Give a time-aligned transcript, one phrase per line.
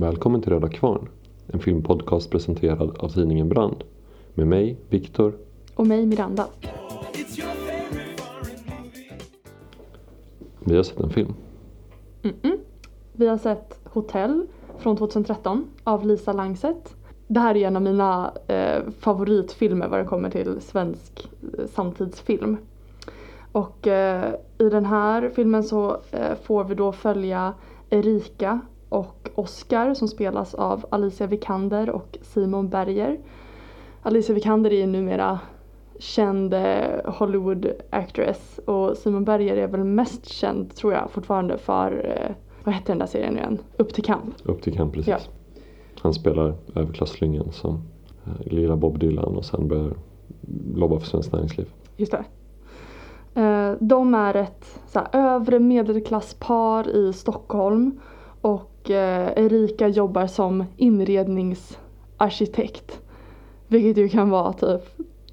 [0.00, 1.08] Välkommen till Röda Kvarn,
[1.46, 3.84] en filmpodcast presenterad av tidningen Brand.
[4.34, 5.38] Med mig, Viktor.
[5.74, 6.46] Och mig, Miranda.
[10.60, 11.34] Vi har sett en film.
[12.22, 12.58] Mm-mm.
[13.12, 14.46] Vi har sett Hotell
[14.78, 16.96] från 2013 av Lisa Langset.
[17.26, 22.56] Det här är en av mina eh, favoritfilmer vad det kommer till svensk eh, samtidsfilm.
[23.52, 27.54] Och eh, i den här filmen så eh, får vi då följa
[27.90, 28.60] Erika
[28.90, 33.18] och Oscar som spelas av Alicia Vikander och Simon Berger.
[34.02, 35.40] Alicia Vikander är numera
[35.98, 36.64] känd eh,
[37.04, 42.74] Hollywood actress och Simon Berger är väl mest känd tror jag fortfarande för, eh, vad
[42.74, 43.58] hette den där serien nu igen?
[43.76, 44.34] Upp till kamp.
[44.44, 45.08] Upp till kamp, precis.
[45.08, 45.18] Ja.
[46.02, 47.74] Han spelar överklassslingen som
[48.26, 49.92] eh, lilla Bob Dylan och sen börjar
[50.74, 51.68] lobba för svenskt näringsliv.
[51.96, 52.24] Just det.
[53.80, 58.00] De är ett så här, övre medelklasspar i Stockholm
[58.40, 63.00] och Eh, Erika jobbar som inredningsarkitekt.
[63.68, 64.82] Vilket ju kan vara typ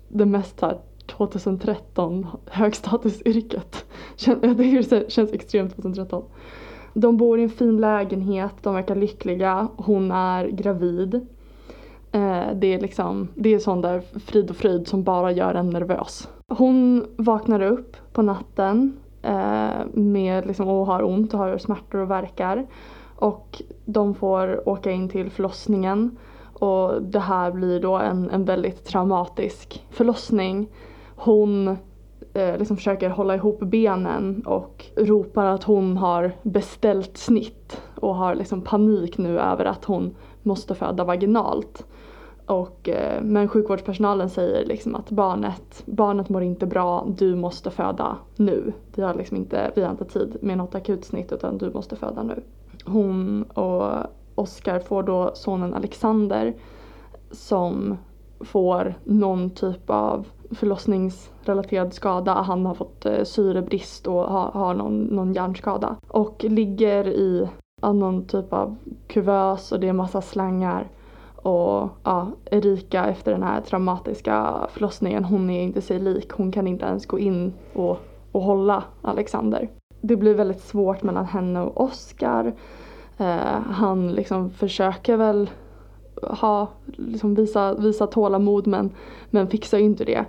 [0.08, 3.86] det mest här, 2013 högstatusyrket.
[4.58, 6.23] Det känns extremt 2013.
[6.94, 11.16] De bor i en fin lägenhet, de verkar lyckliga, hon är gravid.
[12.11, 15.70] Eh, det är liksom, det är sån där frid och fröjd som bara gör en
[15.70, 16.30] nervös.
[16.48, 22.11] Hon vaknar upp på natten eh, med liksom, och har ont och har smärtor och
[22.11, 22.66] verkar.
[23.18, 26.18] Och de får åka in till förlossningen.
[26.54, 30.68] Och det här blir då en, en väldigt traumatisk förlossning.
[31.16, 31.68] Hon
[32.34, 38.36] eh, liksom försöker hålla ihop benen och ropar att hon har beställt snitt och har
[38.36, 41.86] liksom panik nu över att hon måste föda vaginalt.
[42.45, 48.18] Och, eh, men sjukvårdspersonalen säger liksom att barnet, barnet mår inte bra, du måste föda
[48.36, 48.73] nu.
[48.95, 52.23] Vi har, liksom inte, vi har inte tid med något akutsnitt utan du måste föda
[52.23, 52.44] nu.
[52.88, 54.03] Hon och
[54.35, 56.53] Oskar får då sonen Alexander
[57.31, 57.97] som
[58.39, 62.33] får någon typ av förlossningsrelaterad skada.
[62.33, 65.95] Han har fått eh, syrebrist och har, har någon, någon hjärnskada.
[66.08, 67.47] Och ligger i
[67.81, 68.76] någon typ av
[69.08, 70.87] kuvös och det är massa slangar.
[71.36, 76.31] Och ja, Erika efter den här traumatiska förlossningen, hon är inte sig lik.
[76.31, 77.97] Hon kan inte ens gå in och,
[78.31, 79.70] och hålla Alexander.
[80.02, 82.53] Det blir väldigt svårt mellan henne och Oscar.
[83.17, 85.49] Eh, han liksom försöker väl
[86.21, 88.89] ha, liksom visa, visa tålamod men,
[89.30, 90.25] men fixar ju inte det.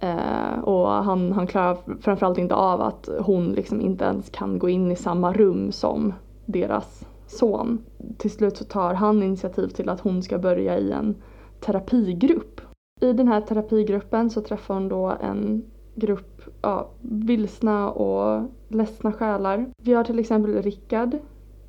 [0.00, 4.68] Eh, och han, han klarar framförallt inte av att hon liksom inte ens kan gå
[4.68, 6.12] in i samma rum som
[6.46, 7.78] deras son.
[8.18, 11.14] Till slut så tar han initiativ till att hon ska börja i en
[11.60, 12.60] terapigrupp.
[13.00, 16.35] I den här terapigruppen så träffar hon då en grupp
[16.66, 19.66] ja, vilsna och ledsna själar.
[19.82, 21.16] Vi har till exempel Rickard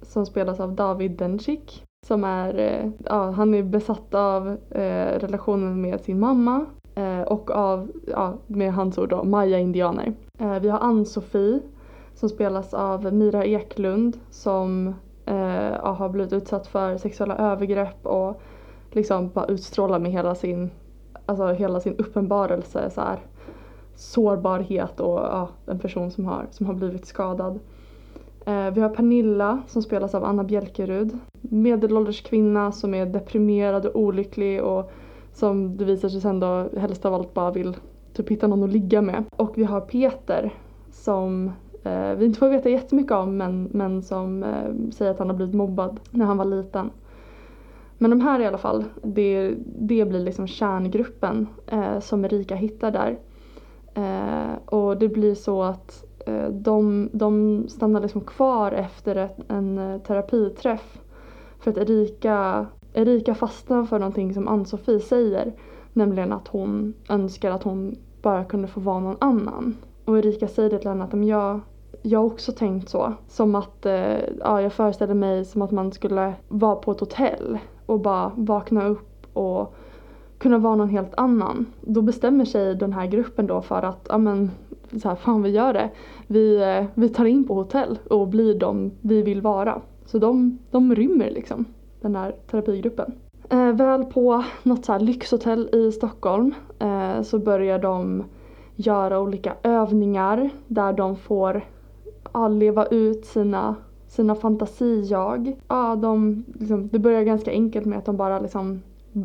[0.02, 1.84] som spelas av David Dencik.
[2.08, 6.66] Som är, eh, ja, han är besatt av eh, relationen med sin mamma
[6.96, 10.14] eh, och av, ja, med hans ord då, maya-indianer.
[10.40, 11.60] Eh, vi har Ann-Sofie
[12.14, 14.88] som spelas av Mira Eklund som
[15.26, 18.42] eh, ja, har blivit utsatt för sexuella övergrepp och
[18.92, 20.70] liksom bara utstrålar med hela sin,
[21.26, 23.20] alltså hela sin uppenbarelse så här,
[23.98, 27.60] sårbarhet och ja, en person som har, som har blivit skadad.
[28.46, 31.18] Eh, vi har Pernilla som spelas av Anna Bjälkerud.
[31.42, 34.92] Medelålders kvinna som är deprimerad och olycklig och
[35.34, 37.78] som det visar sig sen då helst av allt bara vill
[38.14, 39.24] typ hitta någon att ligga med.
[39.36, 40.54] Och vi har Peter
[40.92, 41.52] som
[41.84, 45.36] eh, vi inte får veta jättemycket om men, men som eh, säger att han har
[45.36, 46.90] blivit mobbad när han var liten.
[47.98, 52.92] Men de här i alla fall, det, det blir liksom kärngruppen eh, som Erika hittar
[52.92, 53.18] där.
[53.98, 59.78] Eh, och det blir så att eh, de, de stannar liksom kvar efter ett, en
[59.78, 61.02] eh, terapiträff.
[61.60, 65.54] För att Erika, Erika fastnar för någonting som Ann-Sofie säger.
[65.94, 69.78] Nämligen att hon önskar att hon bara kunde få vara någon annan.
[70.06, 71.60] Och Erika säger det till henne att jag,
[72.02, 73.14] jag har också tänkt så.
[73.28, 77.58] Som att eh, ja, jag föreställer mig som att man skulle vara på ett hotell
[77.86, 79.76] och bara vakna upp och
[80.38, 81.66] kunna vara någon helt annan.
[81.82, 84.52] Då bestämmer sig den här gruppen då för att ja men
[85.02, 85.90] så här, fan vi gör det.
[86.28, 89.82] Vi, eh, vi tar in på hotell och blir de vi vill vara.
[90.06, 91.66] Så de, de rymmer liksom,
[92.02, 93.12] den här terapigruppen.
[93.50, 98.24] Eh, väl på något så här lyxhotell i Stockholm eh, så börjar de
[98.76, 101.66] göra olika övningar där de får
[102.34, 103.76] ja, leva ut sina,
[104.08, 105.56] sina fantasijag.
[105.68, 108.82] Ja, de, liksom, det börjar ganska enkelt med att de bara liksom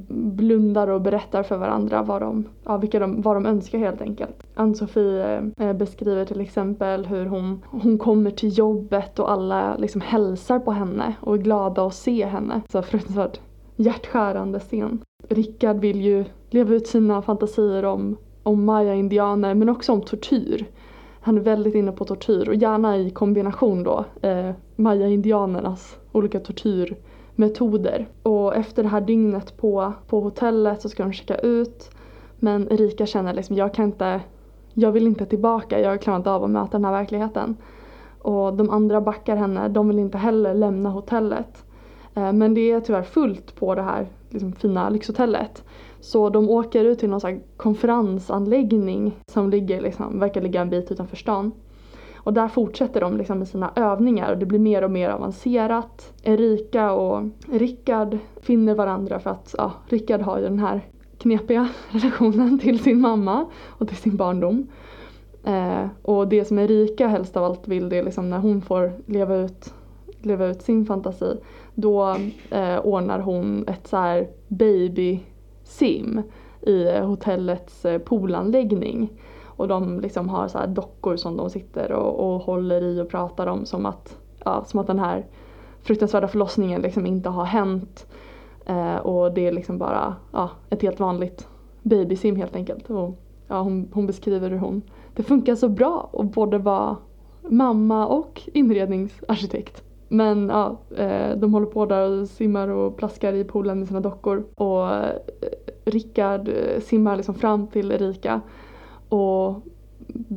[0.08, 4.36] blundar och berättar för varandra vad de, ja, vilka de, vad de önskar helt enkelt.
[4.54, 10.58] Ann-Sofie eh, beskriver till exempel hur hon, hon kommer till jobbet och alla liksom hälsar
[10.58, 12.60] på henne och är glada att se henne.
[12.72, 13.40] Så fruktansvärt
[13.76, 15.02] hjärtskärande scen.
[15.28, 20.66] Rickard vill ju leva ut sina fantasier om, om maya-indianer men också om tortyr.
[21.20, 26.40] Han är väldigt inne på tortyr och gärna i kombination då eh, maya-indianernas olika
[27.42, 28.08] metoder.
[28.22, 31.90] Och efter det här dygnet på, på hotellet så ska de checka ut
[32.42, 34.20] men Erika känner liksom jag kan inte,
[34.74, 37.56] jag vill inte tillbaka, jag klarar inte av att möta den här verkligheten.
[38.18, 41.64] Och de andra backar henne, de vill inte heller lämna hotellet.
[42.14, 45.64] Eh, men det är tyvärr fullt på det här liksom, fina lyxhotellet.
[46.00, 50.90] Så de åker ut till någon sån konferensanläggning som ligger, liksom, verkar ligga en bit
[50.90, 51.52] utanför stan.
[52.24, 56.12] Och där fortsätter de liksom med sina övningar och det blir mer och mer avancerat.
[56.22, 57.22] Erika och
[57.52, 60.80] Rickard finner varandra för att ja, Rickard har ju den här
[61.18, 64.66] knepiga relationen till sin mamma och till sin barndom.
[65.44, 68.92] Eh, och det som Erika helst av allt vill det är liksom när hon får
[69.06, 69.74] leva ut,
[70.20, 71.36] leva ut sin fantasi
[71.74, 72.16] då
[72.50, 76.22] eh, ordnar hon ett så här baby-sim
[76.60, 79.12] i eh, hotellets eh, poolanläggning.
[79.56, 83.08] Och de liksom har så här dockor som de sitter och, och håller i och
[83.08, 85.26] pratar om som att, ja, som att den här
[85.82, 88.06] fruktansvärda förlossningen liksom inte har hänt.
[88.66, 91.48] Eh, och det är liksom bara ja, ett helt vanligt
[91.82, 92.90] babysim helt enkelt.
[92.90, 93.18] Och,
[93.48, 94.82] ja, hon, hon beskriver hur hon,
[95.14, 96.96] det funkar så bra att både vara
[97.48, 99.82] mamma och inredningsarkitekt.
[100.08, 104.00] Men ja, eh, de håller på där och simmar och plaskar i poolen med sina
[104.00, 104.44] dockor.
[104.54, 105.16] Och eh,
[105.84, 108.40] Rickard eh, simmar liksom fram till Erika
[109.12, 109.62] och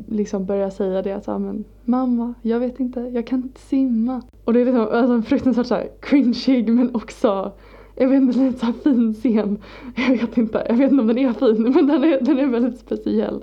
[0.07, 4.21] liksom börja säga det att men, mamma, jag vet inte, jag kan inte simma.
[4.45, 7.51] Och det är liksom alltså, fruktansvärt såhär cringeig men också
[7.95, 9.57] jag vet inte, lite så fin scen.
[9.95, 12.47] Jag vet inte, jag vet inte om den är fin men den är, den är
[12.47, 13.35] väldigt speciell.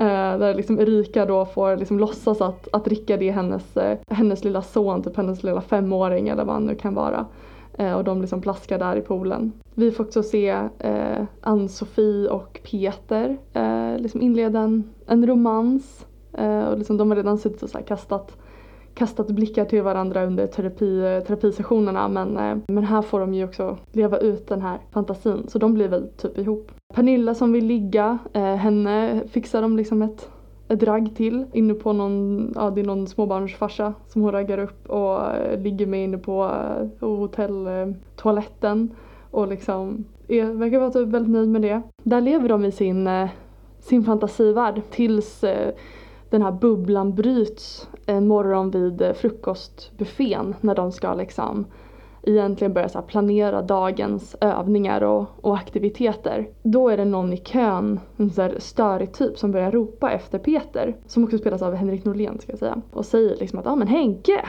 [0.00, 4.44] Uh, där liksom Erika då får liksom låtsas att, att Rickard är hennes, uh, hennes
[4.44, 7.26] lilla son, typ hennes lilla femåring eller vad han nu kan vara.
[7.78, 9.52] Eh, och de liksom plaskar där i poolen.
[9.74, 10.48] Vi får också se
[10.78, 16.06] eh, Ann-Sofie och Peter eh, liksom inleda en, en romans.
[16.32, 18.36] Eh, och liksom de har redan suttit och så kastat
[18.94, 23.78] kastat blickar till varandra under terapi, terapisessionerna men, eh, men här får de ju också
[23.92, 26.72] leva ut den här fantasin så de blir väl typ ihop.
[26.94, 30.30] Pernilla som vill ligga, eh, henne fixar de liksom ett,
[30.68, 34.90] ett ragg till inne på någon, ja det är någon småbarnsfarsa som hon raggar upp
[34.90, 36.44] och eh, ligger med inne på
[37.00, 38.96] eh, hotelltoaletten eh,
[39.30, 41.82] och liksom är, verkar vara typ väldigt nöjd med det.
[42.02, 43.08] Där lever de i sin,
[43.80, 45.44] sin fantasivärld tills
[46.30, 51.66] den här bubblan bryts en morgon vid frukostbuffén när de ska liksom
[52.26, 56.48] egentligen börja så planera dagens övningar och, och, aktiviteter.
[56.62, 60.38] Då är det någon i kön, en så här störig typ som börjar ropa efter
[60.38, 63.72] Peter, som också spelas av Henrik Norlén ska jag säga, och säger liksom att ja
[63.72, 64.44] ah, men Henke!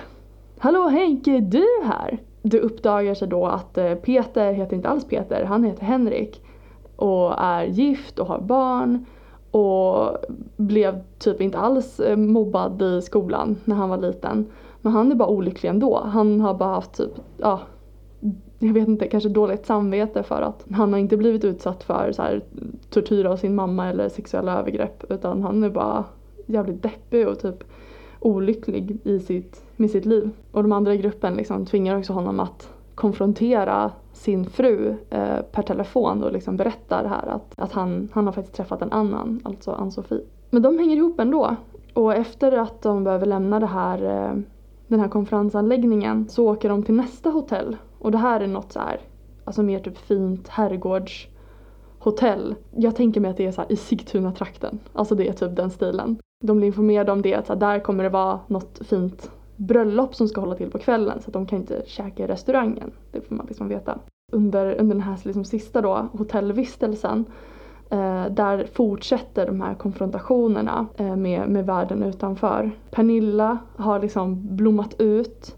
[0.57, 2.17] Hallå Henke, är du här?
[2.41, 6.41] Det uppdagar sig då att eh, Peter heter inte alls Peter, han heter Henrik
[6.95, 9.05] och är gift och har barn
[9.51, 10.17] och
[10.57, 14.45] blev typ inte alls eh, mobbad i skolan när han var liten.
[14.85, 15.99] Men han är bara olycklig ändå.
[16.03, 17.59] Han har bara haft typ, ja,
[18.59, 22.21] jag vet inte, kanske dåligt samvete för att han har inte blivit utsatt för så
[22.21, 22.41] här,
[22.89, 26.03] tortyr av sin mamma eller sexuella övergrepp utan han är bara
[26.45, 27.63] jävligt deppig och typ
[28.19, 30.29] olycklig i sitt, med sitt liv.
[30.51, 35.61] Och de andra i gruppen liksom tvingar också honom att konfrontera sin fru eh, per
[35.61, 39.71] telefon och liksom berättar här att, att han, han har faktiskt träffat en annan, alltså
[39.71, 40.21] Ann-Sofie.
[40.49, 41.55] Men de hänger ihop ändå.
[41.93, 44.41] Och efter att de behöver lämna det här, eh,
[44.87, 47.77] den här konferensanläggningen så åker de till nästa hotell.
[47.99, 48.99] Och det här är något så här,
[49.43, 52.55] alltså mer typ fint herrgårdshotell.
[52.75, 54.79] Jag tänker mig att det är så här i Sigtuna-trakten.
[54.93, 56.17] Alltså det är typ den stilen.
[56.43, 60.15] De blir informerade om det, att så här, där kommer det vara något fint bröllop
[60.15, 62.91] som ska hålla till på kvällen så att de kan inte käka i restaurangen.
[63.11, 63.99] Det får man liksom veta.
[64.31, 67.25] Under, under den här liksom sista då, hotellvistelsen
[67.95, 72.71] Eh, där fortsätter de här konfrontationerna eh, med, med världen utanför.
[72.91, 75.55] Pernilla har liksom blommat ut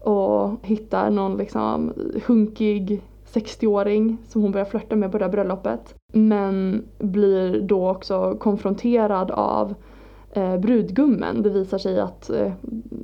[0.00, 1.92] och hittar någon liksom
[2.26, 3.02] hunkig
[3.32, 5.94] 60-åring som hon börjar flörta med på det här bröllopet.
[6.12, 9.74] Men blir då också konfronterad av
[10.32, 11.42] eh, brudgummen.
[11.42, 12.52] Det visar sig att eh,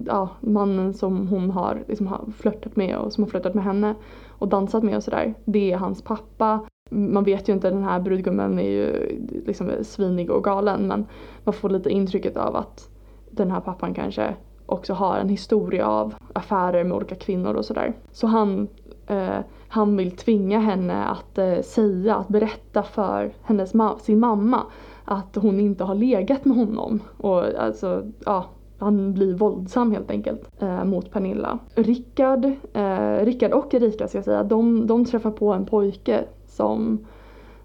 [0.06, 3.94] ja, mannen som hon har, liksom, har flörtat med och som har flörtat med henne
[4.28, 6.60] och dansat med och sådär, det är hans pappa.
[6.94, 11.06] Man vet ju inte, den här brudgummen är ju liksom svinig och galen men
[11.44, 12.88] man får lite intrycket av att
[13.30, 14.34] den här pappan kanske
[14.66, 17.94] också har en historia av affärer med olika kvinnor och sådär.
[18.12, 18.68] Så han,
[19.06, 24.62] eh, han vill tvinga henne att eh, säga, att berätta för hennes ma- sin mamma
[25.04, 27.00] att hon inte har legat med honom.
[27.16, 28.44] Och alltså, ja,
[28.78, 31.58] han blir våldsam helt enkelt eh, mot Pernilla.
[31.74, 36.24] Rickard, eh, Rickard och Erika ska jag säga, de, de träffar på en pojke
[36.54, 37.06] som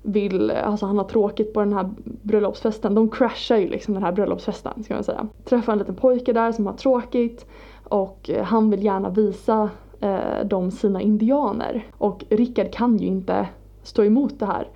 [0.01, 2.96] vill, alltså han har tråkigt på den här bröllopsfesten.
[2.96, 5.27] De crashar ju liksom den här bröllopsfesten ska man säga.
[5.46, 7.46] Träffar en liten pojke där som har tråkigt
[7.84, 9.69] och eh, han vill gärna visa
[10.00, 11.88] eh, dem sina indianer.
[11.98, 13.48] Och Rickard kan ju inte
[13.84, 14.67] stå emot det här.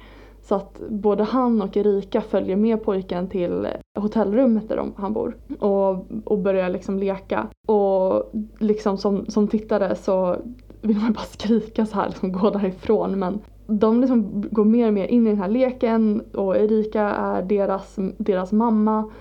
[0.41, 5.13] Så att både han och Erika följer med pojken till eh, hotellrummet där de, han
[5.13, 7.48] bor och, och börjar liksom leka.
[7.67, 10.38] Och liksom som, som tittare så
[10.82, 13.20] vill man bara skrika så här, liksom gå därifrån.
[13.20, 13.39] Men
[13.80, 17.96] de liksom går mer och mer in i den här leken och Erika är deras,
[18.18, 19.12] deras mamma.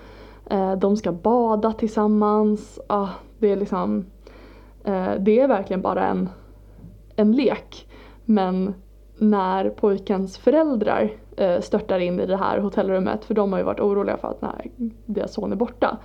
[0.49, 2.79] Eh, de ska bada tillsammans.
[2.87, 4.05] Ah, det är liksom
[4.83, 6.29] eh, det är verkligen bara en,
[7.15, 7.87] en lek.
[8.25, 8.73] Men
[9.17, 13.79] när pojkens föräldrar eh, störtar in i det här hotellrummet, för de har ju varit
[13.79, 14.71] oroliga för att när
[15.05, 15.97] deras son är borta.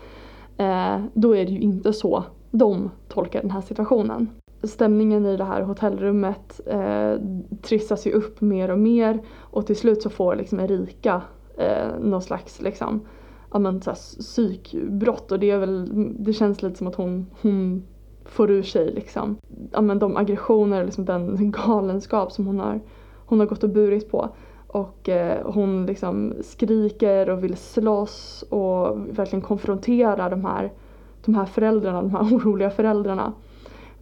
[0.57, 4.29] Eh, då är det ju inte så de tolkar den här situationen.
[4.63, 7.15] Stämningen i det här hotellrummet eh,
[7.63, 11.23] trissas ju upp mer och mer och till slut så får liksom Erika
[11.57, 13.01] eh, någon slags liksom,
[13.53, 15.89] ja men så här, psykbrott och det är väl,
[16.19, 17.83] det känns lite som att hon, hon
[18.25, 19.37] får ur sig liksom,
[19.73, 22.81] ja men de aggressioner, liksom den galenskap som hon har,
[23.27, 24.29] hon har gått och burit på.
[24.67, 30.73] Och eh, hon liksom skriker och vill slåss och verkligen konfrontera de här,
[31.25, 33.33] de här föräldrarna, de här oroliga föräldrarna.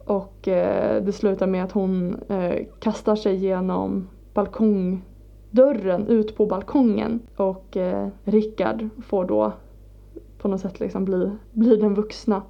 [0.07, 7.19] Och eh, det slutar med att hon eh, kastar sig genom balkongdörren ut på balkongen.
[7.35, 9.53] Och eh, Rickard får då
[10.37, 12.41] på något sätt liksom bli, bli den vuxna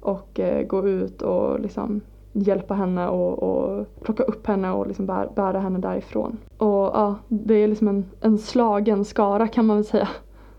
[0.00, 2.00] och eh, gå ut och liksom
[2.32, 6.38] hjälpa henne och, och plocka upp henne och liksom bära, bära henne därifrån.
[6.58, 10.08] Och ja, det är liksom en, en slagen skara kan man väl säga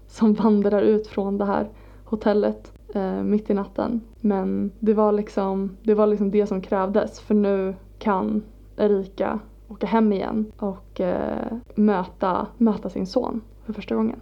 [0.07, 1.69] som vandrar ut från det här
[2.05, 4.01] hotellet eh, mitt i natten.
[4.21, 8.43] Men det var, liksom, det var liksom det som krävdes för nu kan
[8.77, 14.19] Erika åka hem igen och eh, möta, möta sin son för första gången.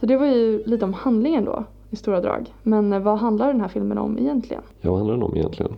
[0.00, 2.54] Så det var ju lite om handlingen då i stora drag.
[2.62, 4.62] Men eh, vad handlar den här filmen om egentligen?
[4.80, 5.72] Ja, vad handlar den om egentligen?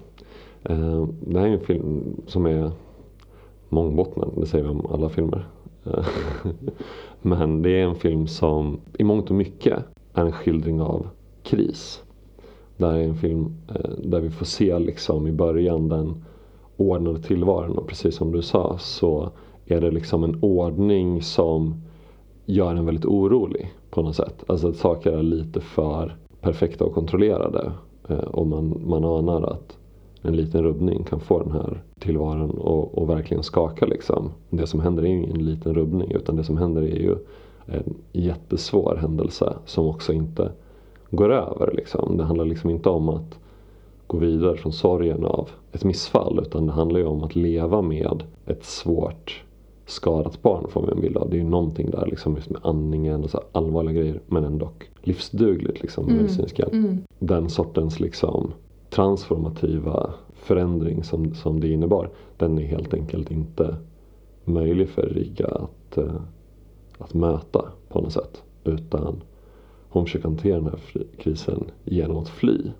[0.62, 2.70] Eh, det här är en film som är
[3.68, 5.46] mångbottnad, det säger vi om alla filmer.
[5.86, 6.06] Eh,
[7.26, 11.06] Men det är en film som i mångt och mycket är en skildring av
[11.42, 12.02] kris.
[12.76, 16.24] Det här är en film eh, där vi får se liksom i början den
[16.76, 19.30] ordnade tillvaron och precis som du sa så
[19.66, 21.82] är det liksom en ordning som
[22.46, 24.44] gör en väldigt orolig på något sätt.
[24.46, 27.72] Alltså att saker är lite för perfekta och kontrollerade.
[28.08, 29.78] Eh, och man, man anar att
[30.24, 34.30] en liten rubbning kan få den här tillvaron och, och verkligen skaka liksom.
[34.50, 37.16] Det som händer är ju ingen liten rubbning utan det som händer är ju
[37.66, 40.52] en jättesvår händelse som också inte
[41.10, 41.72] går över.
[41.76, 42.16] Liksom.
[42.16, 43.38] Det handlar liksom inte om att
[44.06, 48.22] gå vidare från sorgen av ett missfall utan det handlar ju om att leva med
[48.46, 49.44] ett svårt
[49.86, 51.30] skadat barn får man en bild av.
[51.30, 54.70] Det är ju någonting där liksom just med andningen och så allvarliga grejer men ändå
[55.02, 56.22] livsdugligt liksom med Mm.
[56.24, 56.72] medicinsk hjälp.
[56.72, 56.98] Mm.
[57.18, 58.52] Den sortens liksom
[58.94, 63.76] transformativa förändring som, som det innebar den är helt enkelt inte
[64.44, 66.14] möjlig för Riga att, eh,
[66.98, 68.42] att möta på något sätt.
[68.64, 69.22] Utan
[69.88, 72.70] hon försöker hantera den här krisen genom att fly.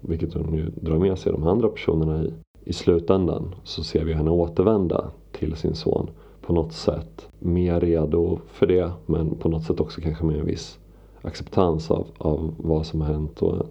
[0.00, 2.32] Vilket hon ju drar med sig de andra personerna i.
[2.64, 6.10] I slutändan så ser vi henne återvända till sin son
[6.42, 10.46] på något sätt mer redo för det men på något sätt också kanske med en
[10.46, 10.78] viss
[11.22, 13.66] acceptans av, av vad som har hänt och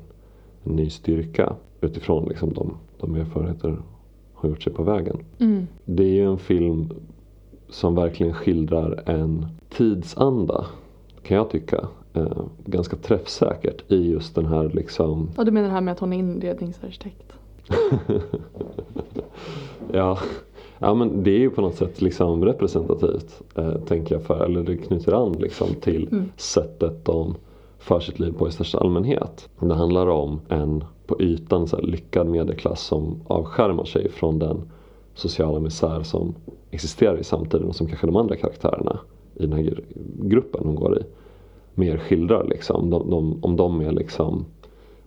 [0.66, 3.78] en, ny styrka utifrån liksom de, de erfarenheter
[4.34, 5.18] har gjort sig på vägen.
[5.40, 5.68] Mm.
[5.86, 6.90] Det är ju en film
[7.70, 10.66] som verkligen skildrar en tidsanda
[11.24, 11.88] kan jag tycka.
[12.14, 16.00] Eh, ganska träffsäkert i just den här liksom Och du menar det här med att
[16.00, 17.34] hon är inredningsarkitekt?
[19.92, 20.20] ja,
[20.80, 24.64] ja men det är ju på något sätt liksom representativt eh, tänker jag för, eller
[24.64, 26.32] det knyter an liksom till Mm.
[26.38, 27.36] sättet de
[27.86, 29.50] för sitt liv på i största allmänhet.
[29.60, 34.62] Det handlar om en på ytan så lyckad medelklass som avskärmar sig från den
[35.13, 36.36] sociala misär som
[36.72, 39.00] existerar i samtiden och som kanske de andra karaktärerna
[39.36, 39.84] i den här gr-
[40.22, 41.04] gruppen hon går i
[41.75, 42.89] mer skildrar liksom.
[42.89, 44.46] De, de, om de är liksom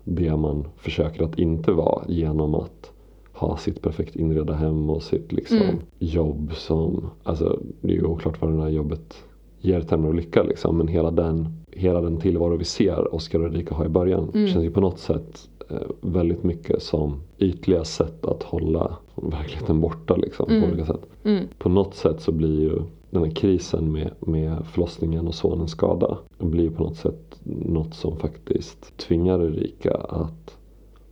[0.05, 2.93] det man försöker att inte vara genom att
[3.33, 5.77] ha sitt perfekt inredda hem och sitt liksom Mm.
[5.99, 9.15] jobb som, alltså det är ju oklart vad det här jobbet
[9.61, 13.55] ger termer av lycka liksom men hela den, hela den tillvaro vi ser Oscar och
[13.55, 14.49] Erika ha i början Mm.
[14.49, 20.17] känns ju på något sätt eh, väldigt mycket som ytliga sätt att hålla verkligheten borta
[20.17, 20.63] liksom, Mm.
[20.63, 21.07] på olika sätt.
[21.25, 21.45] Mm.
[21.59, 26.19] På något sätt så blir ju den här krisen med, med förlossningen och sonens skada
[26.39, 30.57] blir på något sätt något som faktiskt tvingar Erika att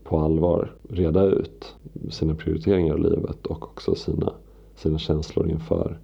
[0.05, 1.75] på allvar reda ut
[2.11, 4.33] sina prioriteringar i livet och också sina,
[4.75, 5.99] sina känslor inför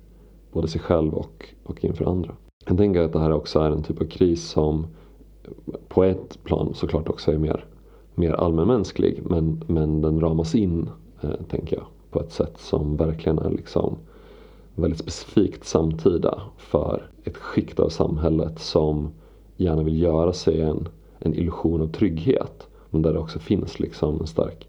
[0.52, 2.36] både sig själv och, och inför andra.
[2.64, 4.86] Jag tänker att det här också är en typ av kris som
[5.88, 7.64] på ett plan såklart också är mer,
[8.14, 10.88] mer allmänmänsklig men, men den ramas in,
[11.20, 13.96] eh, tänker jag, på ett sätt som verkligen är liksom
[14.74, 19.10] väldigt specifikt samtida för ett skikt av samhället som
[19.56, 20.88] gärna vill göra sig en,
[21.18, 24.68] en illusion av trygghet men där det också finns liksom en stark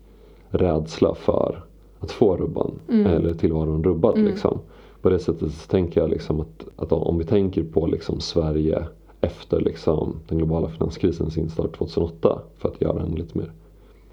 [0.50, 1.64] rädsla för
[2.00, 3.06] att få rubban Mm.
[3.08, 4.16] eller tillvaron rubbad.
[4.18, 4.28] Mm.
[4.28, 4.60] Liksom.
[5.04, 8.84] På det sättet så tänker jag liksom att, att om vi tänker på liksom Sverige
[9.22, 13.52] efter liksom den globala finanskrisens instart 2008 för att göra en lite mer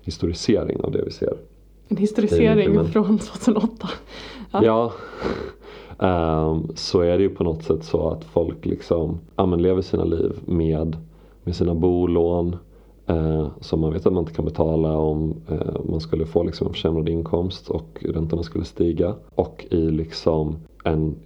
[0.02, 1.36] historisering av det vi ser.
[1.88, 2.86] En historisering filmen.
[2.88, 3.88] från 2008.
[4.52, 4.64] Ja.
[4.64, 4.92] Ja.
[6.06, 9.82] Ehm, så är det ju på något sätt så att folk liksom ja, men lever
[9.82, 10.96] sina liv med,
[11.44, 12.56] med sina bolån
[13.06, 16.66] eh, som man vet att man inte kan betala om eh, man skulle få liksom
[16.66, 19.14] en försämrad inkomst och räntorna skulle stiga.
[19.34, 21.16] Och i liksom en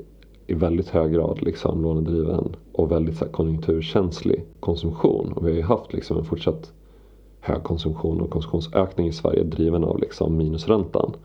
[0.46, 5.32] i väldigt hög grad liksom lånedriven och väldigt så här, konjunkturkänslig konsumtion.
[5.32, 6.73] Och vi har ju haft liksom en fortsatt
[7.40, 11.16] hög konsumtion och konsumtionsökning i Sverige driven av liksom minusräntan.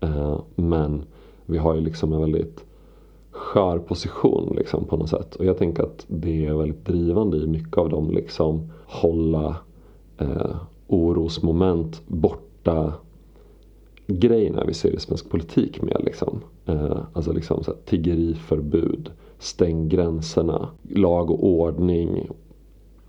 [0.00, 1.04] Eh, men
[1.46, 2.64] vi har ju liksom en väldigt
[3.30, 5.34] skör position liksom på något sätt.
[5.34, 9.56] Och jag tänker att det är väldigt drivande i mycket av de liksom hålla
[10.18, 12.92] eh, orosmoment borta
[14.06, 16.02] grejerna vi ser i svensk politik med.
[16.04, 16.40] Liksom.
[16.66, 22.28] Eh, alltså liksom så här, tiggeriförbud, stäng gränserna, lag och ordning.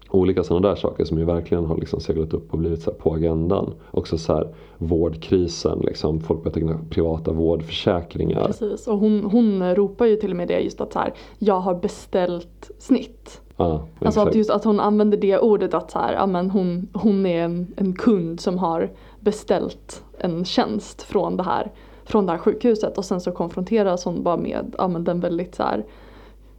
[0.09, 3.13] Olika sådana där saker som ju verkligen har liksom seglat upp och blivit så på
[3.13, 3.73] agendan.
[3.91, 8.45] Också så här vårdkrisen, liksom, folk börjar teckna privata vårdförsäkringar.
[8.45, 11.59] Precis, och hon, hon ropar ju till och med det just att så här, jag
[11.59, 13.41] har beställt snitt.
[13.57, 16.87] Ja, Alltså att just att hon använder det ordet att så här, ja, men hon,
[16.93, 21.71] hon är en, en kund som har beställt en tjänst från det här,
[22.07, 25.55] från det här sjukhuset och sen så konfronteras hon bara med ja, men den väldigt
[25.55, 25.85] så här,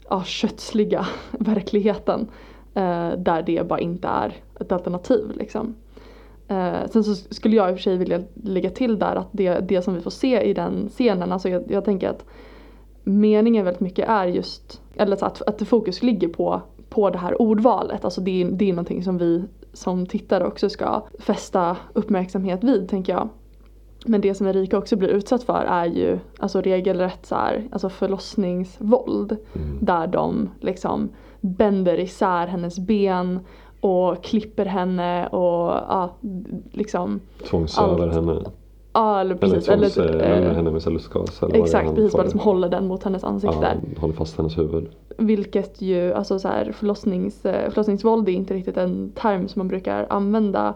[0.09, 2.29] ja, kötsliga verkligheten
[2.75, 5.31] eh, där det bara inte är ett alternativ.
[5.35, 5.75] Liksom.
[6.49, 9.59] Eh, sen så skulle jag i och för sig vilja lägga till där att det,
[9.69, 12.25] det som vi får se i den scenen, alltså jag, jag tänker att
[13.05, 17.43] meningen väldigt mycket är just, eller så att, att fokus ligger på, på det här
[17.43, 18.05] ordvalet.
[18.05, 22.89] Alltså det, är- det är någonting som vi som tittare också ska fästa uppmärksamhet vid
[22.89, 23.29] tänker jag.
[24.07, 27.89] Men det som Erika också blir utsatt för är ju alltså regelrätt så här, alltså
[27.89, 29.37] förlossningsvåld.
[29.55, 29.79] Mm.
[29.81, 31.09] Där de liksom
[31.41, 33.41] bänder isär hennes ben
[33.81, 36.17] och klipper henne och ja,
[36.73, 38.15] liksom Tvångsöver allt.
[38.15, 38.43] henne.
[38.93, 39.69] Ja eller Eller precis.
[39.69, 41.43] Eller, tvångslämnar eh, henne med cellulosgas.
[41.53, 43.79] exakt, precis bara liksom håller den mot hennes ansikte.
[43.95, 44.89] Ja, håller fast hennes huvud.
[45.19, 49.69] Vilket ju, alltså så här, förlossnings, eh, förlossningsvåld är inte riktigt en term som man
[49.69, 50.75] brukar använda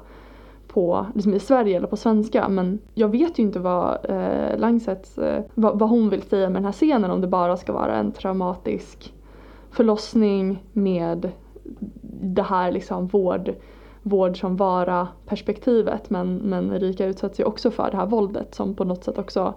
[0.73, 2.49] på, liksom i Sverige eller på svenska.
[2.49, 6.57] Men jag vet ju inte vad eh, Langsets, eh, vad, vad hon vill säga med
[6.57, 7.11] den här scenen.
[7.11, 9.15] Om det bara ska vara en traumatisk
[9.71, 11.31] förlossning med
[12.23, 13.55] det här liksom vård,
[14.03, 16.11] vård som vara perspektivet.
[16.11, 19.55] Men, men Erika utsätts ju också för det här våldet som på något sätt också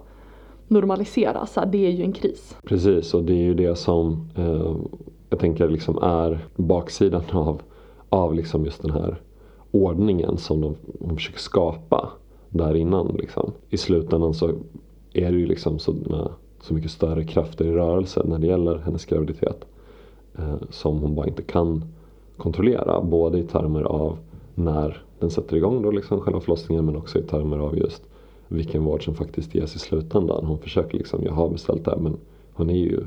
[0.68, 1.52] normaliseras.
[1.52, 2.56] Så här, Det är ju en kris.
[2.64, 4.76] Precis, och det är ju det som eh,
[5.30, 7.62] jag tänker liksom är baksidan av,
[8.08, 9.20] av liksom just den här
[9.76, 12.10] ordningen som de, de försöker skapa
[12.48, 13.16] där innan.
[13.18, 13.52] Liksom.
[13.70, 14.48] I slutändan så
[15.12, 19.04] är det ju liksom sådana, så mycket större krafter i rörelse när det gäller hennes
[19.04, 19.64] graviditet.
[20.38, 21.84] Eh, som hon bara inte kan
[22.36, 23.00] kontrollera.
[23.00, 24.18] Både i termer av
[24.54, 28.02] när den sätter igång då liksom själva förlossningen men också i termer av just
[28.48, 30.44] vilken vård som faktiskt ges i slutändan.
[30.44, 32.16] Hon försöker liksom, jag har beställt det här men
[32.52, 33.06] hon är ju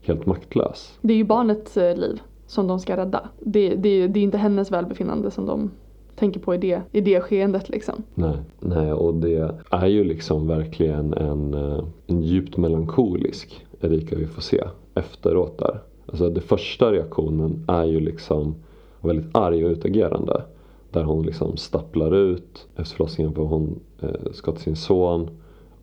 [0.00, 0.98] helt maktlös.
[1.00, 3.28] Det är ju barnets eh, liv som de ska rädda.
[3.40, 5.70] Det, det, det är inte hennes välbefinnande som de
[6.16, 8.02] tänker på i det, i det skeendet liksom.
[8.14, 8.36] Nej.
[8.60, 14.42] Nej, och det är ju liksom verkligen en, eh, en djupt melankolisk Erika vi får
[14.42, 15.80] se efteråt där.
[16.06, 18.54] Alltså den första reaktionen är ju liksom
[19.00, 20.42] väldigt arg och utagerande.
[20.90, 25.30] Där hon liksom stapplar ut efter förlossningen för hon eh, ska till sin son.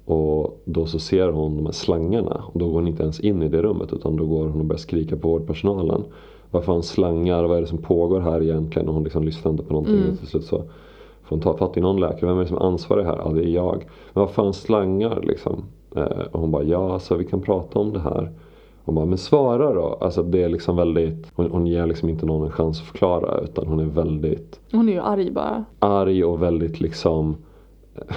[0.05, 3.41] Och då så ser hon de här slangarna och då går hon inte ens in
[3.41, 6.03] i det rummet utan då går hon och börjar skrika på vårdpersonalen.
[6.53, 7.43] Varför han slangar?
[7.43, 8.87] Vad är det som pågår här egentligen?
[8.87, 9.97] Och hon liksom lyssnar inte på någonting.
[9.97, 10.11] Mm.
[10.11, 10.65] Och till slut så får
[11.29, 12.25] hon ta fatt i någon läkare.
[12.29, 13.21] Vem är det som är ansvarig här?
[13.25, 13.85] Ja, det är jag.
[14.13, 15.63] Men vad fan slangar liksom?
[15.95, 18.31] Eh, och hon bara, ja alltså vi kan prata om det här.
[18.85, 19.97] Hon bara, men svara då.
[20.01, 23.39] Alltså det är liksom väldigt, hon, hon ger liksom inte någon en chans att förklara
[23.43, 25.65] utan hon är väldigt Hon är ju arg bara.
[25.79, 27.35] arg och väldigt liksom
[27.95, 28.15] eh,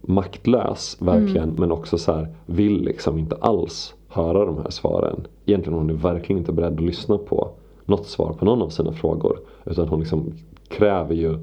[0.00, 5.26] maktlös verkligen men också så här vill liksom inte alls höra de här svaren.
[5.46, 7.50] Egentligen hon är verkligen inte beredd att lyssna på
[7.84, 10.32] något svar på någon av sina frågor utan hon liksom
[10.68, 11.38] kräver ju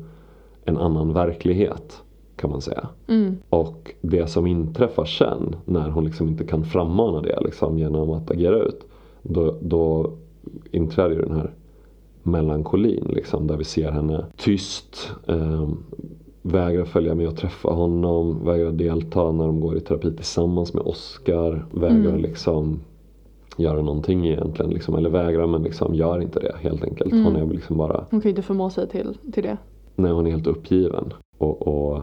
[0.66, 2.02] en annan verklighet
[2.36, 2.88] kan man säga.
[3.08, 3.38] Mm.
[3.50, 8.32] Och det som inträffar sen när hon liksom inte kan frammana det liksom, genom att
[8.32, 8.82] agera ut.
[9.22, 10.12] Då, då
[10.72, 11.52] inträder ju den här
[12.24, 15.12] melankolin liksom, där vi ser henne tyst.
[15.28, 15.70] Eh,
[16.42, 18.46] vägrar följa med och träffa honom.
[18.46, 21.66] Vägrar delta när de går i terapi tillsammans med Oscar.
[21.72, 22.22] Vägrar Mm.
[22.22, 22.80] liksom
[23.58, 24.72] göra någonting egentligen.
[24.72, 27.12] Liksom, eller vägrar men liksom gör inte det helt enkelt.
[27.12, 27.26] Mm.
[27.26, 29.58] Hon är liksom bara Hon kan ju inte förmå sig till, till det.
[29.96, 32.02] när hon är helt uppgiven och, och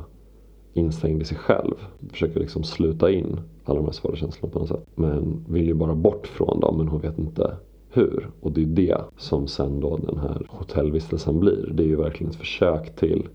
[0.74, 1.74] instängd i sig själv.
[2.10, 4.86] Försöker liksom sluta in alla de här svåra känslorna på något sätt.
[4.94, 7.56] Men vill ju bara bort från dem men hon vet inte
[7.90, 8.30] hur.
[8.40, 11.70] Och det är det som sen då den här hotellvistelsen blir.
[11.74, 13.28] Det är ju verkligen ett försök till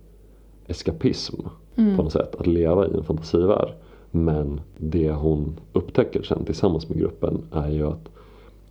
[0.74, 1.42] eskapism
[1.76, 1.98] Mm.
[1.98, 2.36] på något sätt.
[2.36, 3.74] Att leva i en fantasivärld.
[4.12, 8.10] Men det hon upptäcker sen tillsammans med gruppen är ju att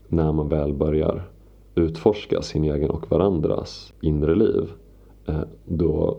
[0.08, 1.22] när man väl börjar
[1.74, 4.70] utforska sin egen och varandras inre liv
[5.26, 6.18] eh, då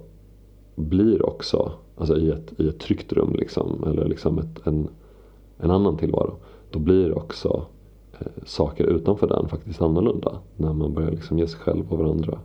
[0.76, 4.88] blir också, alltså i ett, i ett tryggt rum liksom, eller liksom ett, en,
[5.58, 6.36] en annan tillvaro,
[6.72, 7.66] då blir också
[8.20, 10.38] eh, saker utanför den faktiskt annorlunda.
[10.58, 12.40] När man börjar liksom ge sig själv och varandra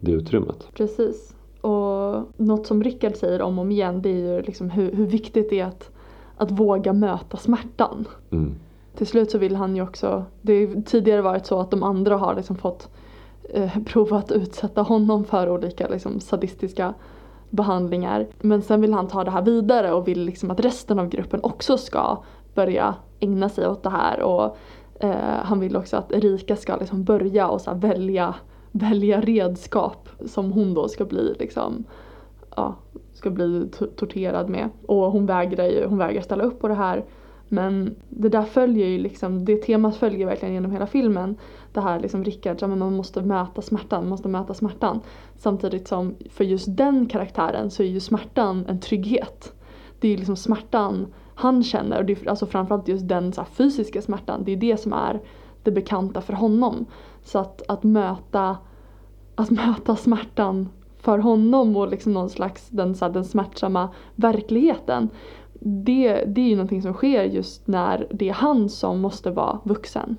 [0.00, 0.68] det utrymmet.
[0.74, 1.34] Precis.
[1.60, 1.97] Och
[2.36, 5.50] något som Rickard säger om och om igen det är ju liksom hur, hur viktigt
[5.50, 5.90] det är att,
[6.36, 8.08] att våga möta smärtan.
[8.30, 8.54] Mm.
[8.96, 12.16] Till slut så vill han ju också, det har tidigare varit så att de andra
[12.16, 12.88] har liksom fått
[13.54, 16.94] eh, prova att utsätta honom för olika liksom, sadistiska
[17.50, 18.26] behandlingar.
[18.40, 21.40] Men sen vill han ta det här vidare och vill liksom att resten av gruppen
[21.42, 22.22] också ska
[22.54, 24.22] börja ägna sig åt det här.
[24.22, 24.56] Och
[25.00, 28.34] eh, han vill också att Erika ska liksom börja och så välja,
[28.72, 31.84] välja redskap som hon då ska bli liksom,
[32.56, 32.76] ja,
[33.14, 34.68] ska bli torterad med.
[34.86, 37.04] Och hon vägrar ju, hon vägrar ställa upp på det här.
[37.48, 41.36] Men det där följer ju liksom, det temat följer verkligen genom hela filmen.
[41.72, 45.00] Det här liksom Rickard, ja, men man måste möta smärtan, man måste möta smärtan.
[45.36, 49.52] Samtidigt som för just den karaktären så är ju smärtan en trygghet.
[50.00, 53.40] Det är ju liksom smärtan han känner och det är alltså framförallt just den så
[53.40, 55.20] här, fysiska smärtan, det är det som är
[55.62, 56.86] det bekanta för honom.
[57.28, 58.56] Så att, att möta
[59.34, 65.08] att möta smärtan för honom och liksom någon slags den, så här, den smärtsamma verkligheten.
[65.60, 69.58] Det, det är ju någonting som sker just när det är han som måste vara
[69.62, 70.16] vuxen.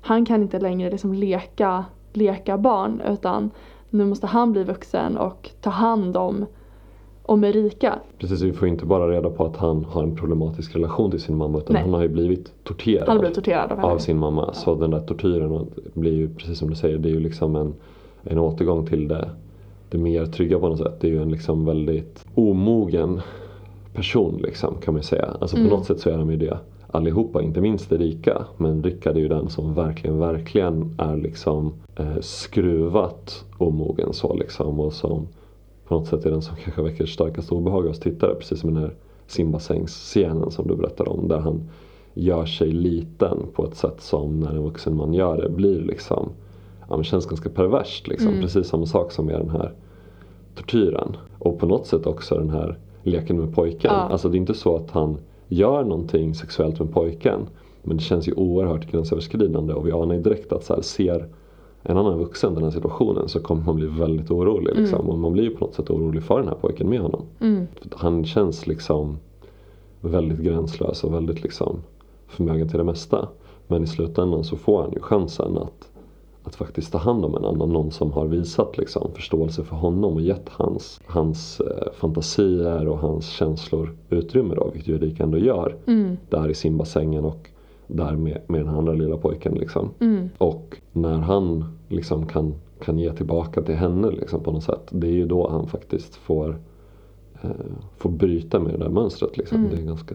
[0.00, 3.50] Han kan inte längre liksom leka, leka barn utan
[3.90, 6.46] nu måste han bli vuxen och ta hand om,
[7.26, 7.98] om Erika.
[8.18, 11.36] Precis, vi får inte bara reda på att han har en problematisk relation till sin
[11.36, 11.82] mamma utan Nej.
[11.82, 13.08] han har ju blivit torterad.
[13.08, 14.54] Han blir torterad av av sin mamma.
[14.54, 17.74] Så den där tortyren blir ju precis som du säger, det är ju liksom en,
[18.24, 19.30] en återgång till det,
[19.90, 21.00] det mer trygga på något sätt.
[21.00, 23.20] Det är ju en liksom väldigt omogen
[23.94, 25.28] person liksom kan man ju säga.
[25.40, 25.72] Alltså på Mm.
[25.72, 26.58] något sätt så är de ju det
[26.90, 28.44] allihopa, inte minst Erika.
[28.56, 34.80] Men Rickard är ju den som verkligen, verkligen är liksom eh, skruvat omogen så liksom
[34.80, 35.26] och som
[35.88, 38.34] på något sätt är den som kanske väcker starkast obehag hos tittare.
[38.34, 38.94] Precis som den här
[39.26, 41.70] simbasängsscenen som du berättade om där han
[42.14, 46.28] gör sig liten på ett sätt som när en vuxen man gör det blir liksom
[46.88, 48.28] ja, men känns ganska perverst liksom.
[48.28, 48.40] Mm.
[48.40, 49.72] Precis samma sak som med den här
[50.54, 51.16] tortyren.
[51.38, 53.90] Och på något sätt också den här leken med pojken.
[53.94, 54.00] Ja.
[54.00, 55.18] Alltså det är inte så att han
[55.48, 57.40] gör någonting sexuellt med pojken.
[57.82, 61.28] Men det känns ju oerhört gränsöverskridande och vi anar ju direkt att så här, ser
[61.86, 64.76] en annan vuxen den här situationen så kommer man bli väldigt orolig.
[64.76, 65.00] Liksom.
[65.00, 65.10] Mm.
[65.10, 67.22] Och man blir på något sätt orolig för den här pojken med honom.
[67.40, 67.66] Mm.
[67.92, 69.16] Han känns liksom
[70.00, 71.82] väldigt gränslös och väldigt liksom
[72.28, 73.28] förmögen till det mesta.
[73.66, 75.90] Men i slutändan så får han ju chansen att,
[76.44, 77.68] att faktiskt ta hand om en annan.
[77.68, 82.98] Någon som har visat liksom förståelse för honom och gett hans, hans eh, fantasier och
[82.98, 84.70] hans känslor utrymme då.
[84.72, 86.16] Vilket Erika ändå gör Mm.
[86.30, 87.50] där i simbassängen och
[87.86, 89.54] där med, med den andra lilla pojken.
[89.54, 89.90] Liksom.
[90.00, 90.28] Mm.
[90.38, 94.88] Och när han liksom kan, kan ge tillbaka till henne liksom på något sätt.
[94.90, 96.58] Det är ju då han faktiskt får,
[97.42, 97.50] eh,
[97.96, 99.36] får bryta med det där mönstret.
[99.36, 99.58] Liksom.
[99.58, 99.70] Mm.
[99.70, 100.14] Det är ganska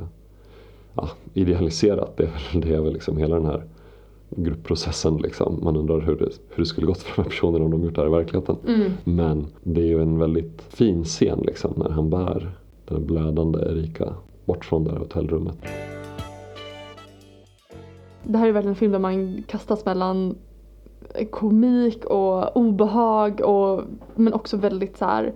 [0.93, 2.17] ja, idealiserat.
[2.17, 3.63] Det är väl, det är väl liksom hela den här
[4.29, 5.17] gruppprocessen.
[5.17, 5.59] Liksom.
[5.63, 7.95] Man undrar hur det, hur det skulle gått för de här personerna om de gjort
[7.95, 8.55] det här i verkligheten.
[8.67, 8.91] Mm.
[9.03, 12.51] Men det är ju en väldigt fin scen liksom, när han bär
[12.85, 14.13] den blödande Erika
[14.45, 15.57] bort från det här hotellrummet.
[18.29, 20.35] Det här är verkligen en film där man kastas mellan
[21.15, 23.83] eh, komik och obehag och
[24.15, 25.33] men också väldigt så här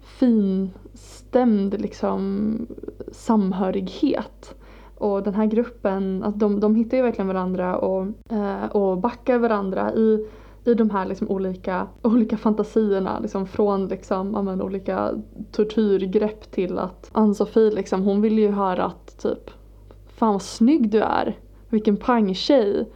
[0.00, 2.66] finstämd liksom
[3.12, 4.54] samhörighet.
[4.94, 9.38] Och den här gruppen, att de, de hittar ju verkligen varandra och, eh, och backar
[9.38, 10.26] varandra i,
[10.64, 13.18] i de här liksom olika, olika fantasierna.
[13.18, 15.10] Liksom från liksom, amen, olika
[15.52, 19.50] tortyrgrepp till att Ann-Sofie liksom, hon vill ju höra att typ
[20.06, 21.36] Fan vad snygg du är!
[21.70, 22.88] Vilken pangtjej!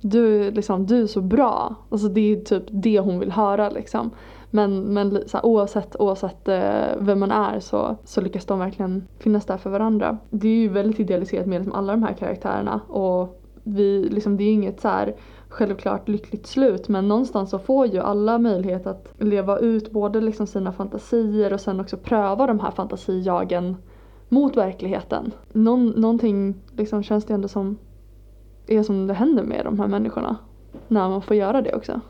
[0.00, 1.74] Du, liksom, du är så bra!
[1.88, 4.10] Alltså det är typ det hon vill höra liksom.
[4.50, 9.08] Men, men så här, oavsett, oavsett eh, vem man är så, så lyckas de verkligen
[9.18, 10.18] finnas där för varandra.
[10.30, 14.44] Det är ju väldigt idealiserat med liksom alla de här karaktärerna och vi, liksom, det
[14.44, 15.14] är ju inget så här
[15.48, 20.46] självklart lyckligt slut men någonstans så får ju alla möjlighet att leva ut både liksom
[20.46, 23.76] sina fantasier och sen också pröva de här fantasijagen
[24.28, 25.32] mot verkligheten.
[25.52, 27.76] Någon, någonting liksom känns det ändå som
[28.70, 30.36] är som det händer med de här människorna
[30.88, 32.00] när man får göra det också.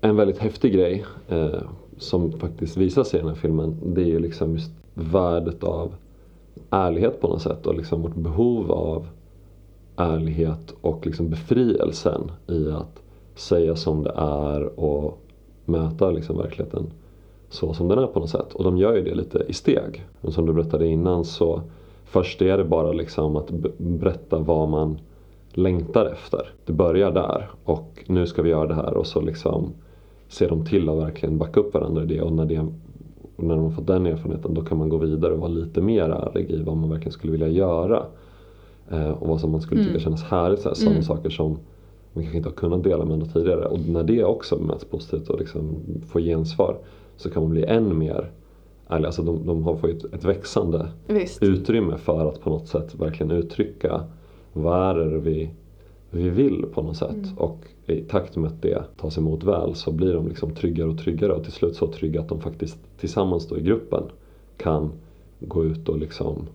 [0.00, 1.62] En väldigt häftig grej eh,
[1.98, 5.94] som faktiskt visas i den här filmen det är ju liksom just värdet av
[6.70, 9.06] ärlighet på något sätt och liksom vårt behov av
[9.96, 13.02] ärlighet och liksom befrielsen i att
[13.34, 15.18] säga som det är och
[15.64, 16.86] möta liksom verkligheten
[17.48, 18.54] så som den är på något sätt.
[18.54, 20.06] Och de gör ju det lite i steg.
[20.20, 21.62] Men som du berättade innan så
[22.04, 24.98] först är det bara liksom att berätta vad man
[25.52, 26.52] längtar efter.
[26.64, 29.72] Det börjar där och nu ska vi göra det här och så liksom
[30.28, 32.66] ser de till att verkligen backa upp varandra i det och när, det,
[33.36, 36.02] när de har fått den erfarenheten då kan man gå vidare och vara lite mer
[36.02, 38.02] ärlig i vad man verkligen skulle vilja göra.
[38.90, 40.00] Eh, och vad som man skulle tycka mm.
[40.00, 40.60] kännas härligt.
[40.60, 41.02] Sådana mm.
[41.02, 41.58] saker som
[42.12, 43.66] man kanske inte har kunnat dela med andra tidigare.
[43.66, 45.76] Och när det också möts positivt och liksom
[46.08, 46.78] får gensvar
[47.16, 48.30] så kan man bli än mer
[48.88, 49.06] ärlig.
[49.06, 51.42] Alltså de, de har fått ett, ett växande Visst.
[51.42, 54.04] utrymme för att på något sätt verkligen uttrycka
[54.52, 55.50] vad är det vi,
[56.10, 57.10] vi vill på något sätt.
[57.10, 57.38] Mm.
[57.38, 60.98] Och i takt med att det tas emot väl så blir de liksom tryggare och
[60.98, 64.02] tryggare och till slut så trygga att de faktiskt tillsammans då i gruppen
[64.56, 64.92] kan
[65.40, 66.46] gå ut och liksom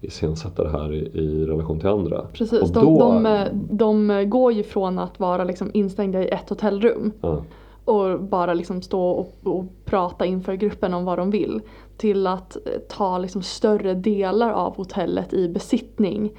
[0.00, 2.26] iscensätta det här i, i relation till andra.
[2.32, 7.12] Precis, och de, de, de, går ju från att vara liksom instängda i ett hotellrum
[7.20, 7.44] ja.
[7.84, 11.60] och bara liksom stå och, och, prata inför gruppen om vad de vill
[11.96, 12.56] till att
[12.88, 16.30] ta liksom större delar av hotellet i besittning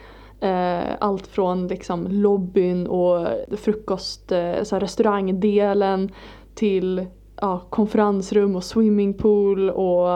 [0.41, 6.11] Eh, allt från liksom lobbyn och frukost, eh, så restaurangdelen
[6.53, 7.05] till
[7.41, 10.09] ja, konferensrum och swimmingpool och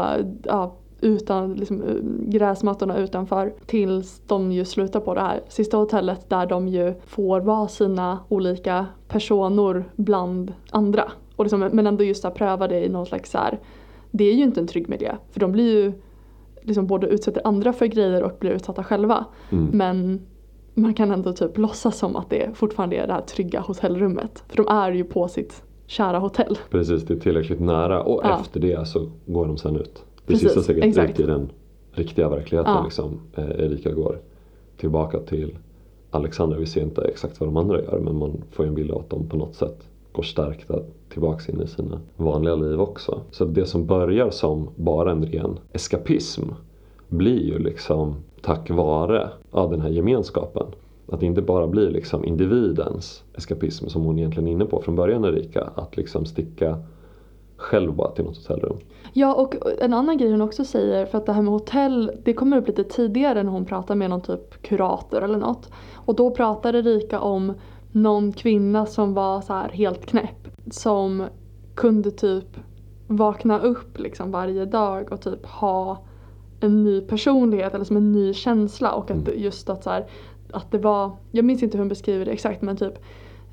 [0.43, 1.95] ja, utan, liksom, eh,
[2.27, 7.41] gräsmattorna utanför tills de ju slutar på det här sista hotellet där de ju får
[7.41, 11.11] vara sina olika personer bland andra.
[11.35, 13.59] Och liksom, men ändå just att pröva det i någon slags så här,
[14.11, 15.93] det är ju inte en trygg miljö för de blir ju
[16.63, 19.25] liksom både utsätter andra för grejer och blir utsatta själva.
[19.51, 19.69] Mm.
[19.73, 20.21] Men
[20.73, 24.43] man kan ändå typ låtsas som att det fortfarande är det här trygga hotellrummet.
[24.47, 26.57] För de är ju på sitt kära hotell.
[26.69, 28.39] Precis, det är tillräckligt nära och ja.
[28.39, 30.05] efter det så går de sen ut.
[30.15, 31.19] Det Precis, sista steget exakt.
[31.19, 31.51] ut i den
[31.91, 32.73] riktiga verkligheten.
[32.73, 32.83] Ja.
[32.83, 33.19] Liksom.
[33.35, 34.19] Eh, Erika går
[34.77, 35.57] tillbaka till
[36.11, 36.57] Alexandra.
[36.57, 38.99] Vi ser inte exakt vad de andra gör men man får ju en bild av
[38.99, 43.21] att de på något sätt går stärkta tillbaks in i sina vanliga liv också.
[43.31, 46.43] Så det som börjar som bara en ren eskapism
[47.07, 50.65] blir ju liksom tack vare ja, den här gemenskapen.
[51.07, 54.95] Att det inte bara blir liksom individens eskapism som hon egentligen är inne på från
[54.95, 55.69] början Erika.
[55.75, 56.77] Att liksom sticka
[57.57, 58.77] själv bara till något hotellrum.
[59.13, 62.33] Ja och en annan grej hon också säger, för att det här med hotell, det
[62.33, 65.69] kommer upp lite tidigare när hon pratar med någon typ kurator eller något.
[65.93, 67.53] Och då pratar Erika om
[67.93, 70.47] någon kvinna som var så här helt knäpp.
[70.71, 71.23] Som
[71.75, 72.57] kunde typ
[73.07, 76.03] vakna upp liksom varje dag och typ ha
[76.59, 79.41] en ny personlighet eller som en ny känsla och att mm.
[79.41, 80.05] just att så här,
[80.51, 82.93] att det var, jag minns inte hur hon beskriver det exakt men typ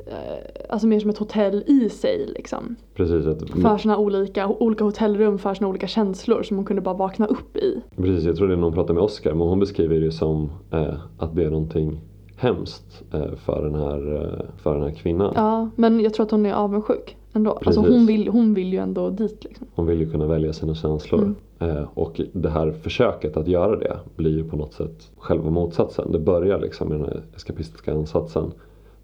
[0.07, 2.77] eh, Alltså mer som ett hotell i sig liksom.
[2.95, 3.27] Precis.
[3.27, 3.51] Ett...
[3.51, 7.57] För sina olika, olika hotellrum för sina olika känslor som hon kunde bara vakna upp
[7.57, 7.81] i.
[7.97, 10.51] Precis, jag tror det är när hon pratar med Oscar men hon beskriver det som
[10.73, 12.01] eh, att det är någonting
[12.41, 15.33] hemskt eh, för, den här, eh, för den här kvinnan.
[15.37, 17.59] Ja, men jag tror att hon är avundsjuk ändå.
[17.65, 19.67] Alltså hon vill, hon vill ju ändå dit liksom.
[19.75, 21.35] Hon vill ju kunna välja sina känslor.
[21.59, 21.77] Mm.
[21.77, 26.13] Eh, och det här försöket att göra det blir ju på något sätt själva motsatsen.
[26.13, 28.53] Det börjar liksom med den här eskapistiska ansatsen.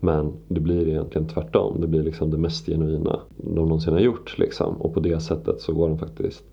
[0.01, 1.81] Men det blir egentligen tvärtom.
[1.81, 4.39] Det blir liksom det mest genuina de någonsin har gjort.
[4.39, 4.75] Liksom.
[4.77, 6.45] Och på det sättet så går de faktiskt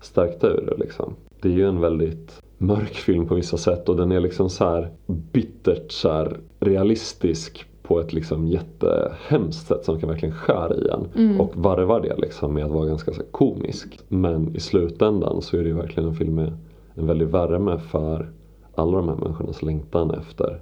[0.00, 0.76] stärkta ur det.
[0.76, 1.14] Liksom.
[1.42, 4.64] Det är ju en väldigt mörk film på vissa sätt och den är liksom så
[4.64, 10.88] här bittert så här realistisk på ett liksom jättehemskt sätt som kan verkligen skära i
[10.88, 11.24] en.
[11.24, 11.40] Mm.
[11.40, 13.98] Och varvar det liksom med att vara ganska så komisk.
[14.08, 16.52] Men i slutändan så är det ju verkligen en film med
[16.94, 18.30] en väldig värme för
[18.74, 20.60] alla de här människornas längtan efter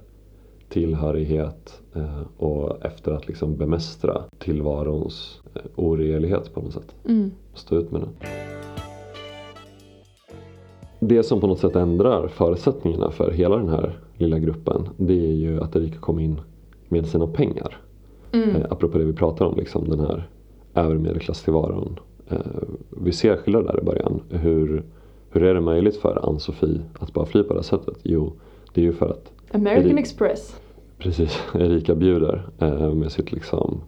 [0.69, 6.95] tillhörighet eh, och efter att liksom bemästra tillvarons eh, oregerlighet på något sätt.
[7.05, 7.31] Mm.
[7.53, 8.54] Stå ut med den.
[11.07, 15.33] Det som på något sätt ändrar förutsättningarna för hela den här lilla gruppen det är
[15.33, 16.41] ju att Erika kom in
[16.89, 17.77] med sina pengar.
[18.31, 18.49] Mm.
[18.49, 20.27] Eh, apropå det vi pratar om, liksom den här
[20.73, 21.99] övre medelklasstillvaron.
[22.29, 22.37] Eh,
[22.89, 24.21] vi ser skillnader där i början.
[24.29, 24.83] Hur,
[25.29, 27.97] hur är det möjligt för Ann-Sofie att bara fly på det här sättet?
[28.03, 28.33] Jo,
[28.73, 30.59] det är ju för att American Eri- Express.
[30.97, 33.81] precis Erika bjuder eh, med sitt liksom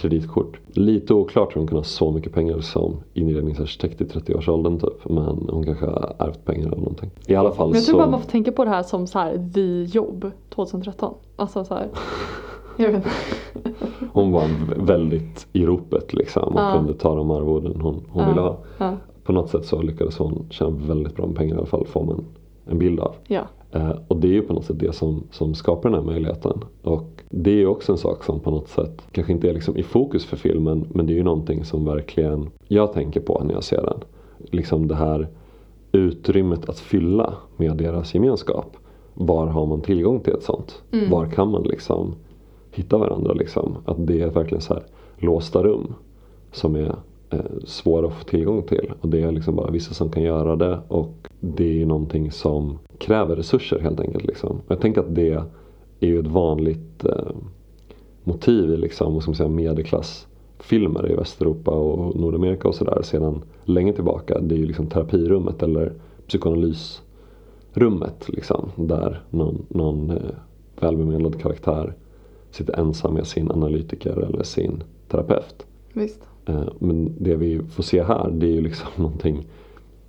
[0.00, 0.56] guldkreditkort.
[0.66, 5.08] Lite oklart hur hon kan ha så mycket pengar som inredningsarkitekt i 30-årsåldern typ.
[5.10, 7.10] Men hon kanske har ärvt pengar eller någonting.
[7.26, 7.90] I alla fall Men jag så...
[7.90, 11.14] tror bara man får tänka på det här som så här the jobb 2013.
[11.36, 11.88] Alltså så här.
[12.78, 13.04] Jag vet.
[14.12, 14.44] Hon var
[14.86, 16.72] väldigt i ropet liksom och Ja.
[16.76, 18.28] kunde ta de arvoden hon, hon Ja.
[18.28, 18.58] ville ha.
[18.78, 18.92] Ja.
[19.24, 22.04] På något sätt så lyckades hon tjäna väldigt bra med pengar i alla fall får
[22.04, 22.24] man
[22.70, 23.14] en bild av.
[23.28, 23.42] ja.
[23.76, 26.64] Eh, och det är ju på något sätt det som, som skapar den här möjligheten.
[26.82, 29.76] Och det är ju också en sak som på något sätt kanske inte är liksom
[29.76, 33.54] i fokus för filmen men det är ju någonting som verkligen jag tänker på när
[33.54, 34.00] jag ser den.
[34.38, 35.28] Liksom det här
[35.92, 38.76] utrymmet att fylla med deras gemenskap.
[39.14, 40.82] Var har man tillgång till ett sånt?
[40.92, 41.10] Mm.
[41.10, 42.14] Var kan man liksom
[42.70, 43.76] hitta varandra liksom?
[43.84, 44.82] Att det är verkligen så här
[45.16, 45.94] låsta rum
[46.52, 46.94] som är
[47.30, 48.92] Eh, svåra att få tillgång till.
[49.00, 52.30] Och det är liksom bara vissa som kan göra det och det är ju någonting
[52.30, 54.24] som kräver resurser helt enkelt.
[54.24, 54.60] Liksom.
[54.68, 55.32] Jag tänker att det
[56.00, 57.30] är ju ett vanligt eh,
[58.24, 63.42] motiv i liksom, vad ska man säga, medelklassfilmer i Västeuropa och Nordamerika och sådär sedan
[63.64, 64.40] länge tillbaka.
[64.40, 65.92] Det är ju liksom terapirummet eller
[66.26, 70.16] psykoanalysrummet liksom, där någon, någon eh,
[70.80, 71.94] välbemedlad karaktär
[72.50, 75.66] sitter ensam med sin analytiker eller sin terapeut.
[75.92, 76.20] Visst.
[76.46, 79.46] Eh, Men det vi får se här det är ju liksom någonting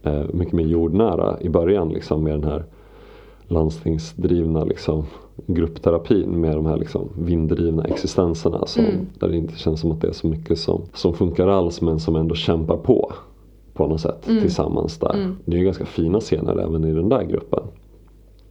[0.04, 2.64] eh, mycket mer jordnära i början liksom med den här
[3.48, 5.04] landstingsdrivna liksom
[5.46, 9.06] gruppterapin med de här liksom vinddrivna existenserna som, Mm.
[9.20, 12.00] där det inte känns som att det är så mycket som, som funkar alls men
[12.00, 13.12] som ändå kämpar på
[13.74, 14.42] på något sätt Mm.
[14.42, 15.14] tillsammans där.
[15.14, 15.36] Mm.
[15.46, 17.64] Det är ju ganska fina scener även i den där gruppen.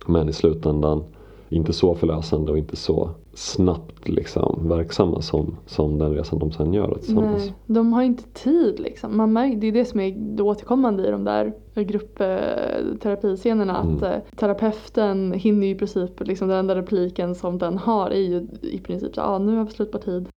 [0.06, 1.02] Men i slutändan
[1.48, 6.72] inte så förlösande och inte så snabbt liksom verksamma som, som den resan de sen
[6.72, 7.44] gör tillsammans.
[7.44, 9.16] Nej, de har inte tid liksom.
[9.16, 13.80] Man märker, det är det som är det återkommande i de där gruppterapiscenerna.
[13.80, 13.96] Mm.
[13.96, 18.20] Att eh, terapeuten hinner ju i princip, liksom den enda repliken som den har är
[18.20, 20.28] ju i princip så ah, nu har vi slut på tid.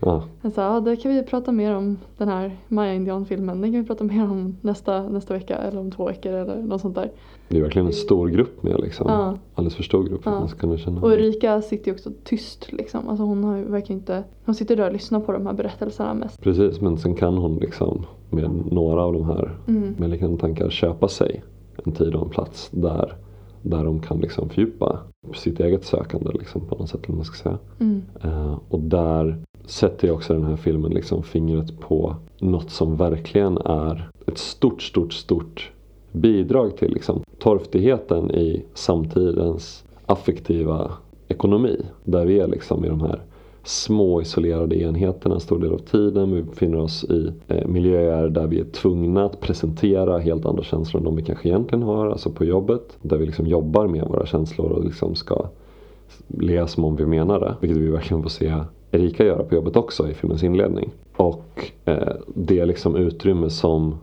[0.00, 0.24] Ja,
[0.54, 3.60] så, ah, det kan vi prata mer om den här Maya-indianfilmen.
[3.60, 6.80] Den kan vi prata mer om nästa, nästa vecka eller om två veckor eller något
[6.80, 7.10] sånt där.
[7.48, 9.06] Det är verkligen en stor grupp med liksom.
[9.08, 9.38] Ja.
[9.54, 10.40] Alldeles för stor grupp för att Ja.
[10.40, 11.00] man ska kunna känna.
[11.00, 13.08] Och Erika sitter ju också tyst liksom.
[13.08, 16.14] Alltså hon har ju verkligen inte, hon sitter där och lyssnar på de här berättelserna
[16.14, 16.40] mest.
[16.40, 19.94] Precis, men sen kan hon liksom med några av de här Mm.
[19.98, 21.42] med liknande tankar köpa sig
[21.84, 23.16] en tid och en plats där,
[23.62, 24.98] där de kan liksom fördjupa
[25.34, 27.00] sitt eget sökande liksom, på något sätt.
[27.04, 27.58] Eller man ska säga.
[27.80, 28.02] Mm.
[28.24, 33.58] Eh, och där sätter jag också den här filmen liksom fingret på något som verkligen
[33.58, 35.70] är ett stort, stort, stort
[36.12, 40.92] bidrag till liksom torftigheten i samtidens affektiva
[41.28, 41.76] ekonomi.
[42.04, 43.20] Där vi är liksom i de här
[43.64, 46.34] små isolerade enheterna en stor del av tiden.
[46.34, 51.00] Vi befinner oss i eh, miljöer där vi är tvungna att presentera helt andra känslor
[51.00, 52.98] än de vi kanske egentligen har, alltså på jobbet.
[53.02, 55.46] Där vi liksom jobbar med våra känslor och liksom ska
[56.28, 57.54] le som om vi menar det.
[57.60, 58.54] Vilket vi verkligen får se
[58.90, 60.90] Erika göra på jobbet också i filmens inledning.
[61.16, 63.94] Och eh, det liksom utrymme som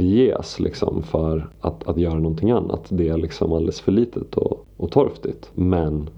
[0.00, 2.86] ges liksom för att, att göra någonting annat.
[2.88, 5.50] Det är liksom alldeles för litet och, och torftigt.
[5.54, 6.10] Men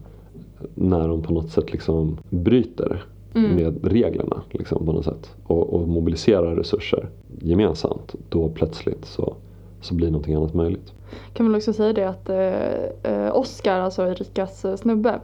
[0.75, 3.57] när de på något sätt liksom bryter Mm.
[3.57, 7.09] med reglerna liksom på något sätt och, och mobiliserar resurser
[7.43, 9.35] gemensamt då plötsligt så,
[9.81, 10.93] så blir någonting annat möjligt.
[11.33, 15.21] Kan väl också säga det att eh, eh, Oscar, alltså Erikas eh, snubbe,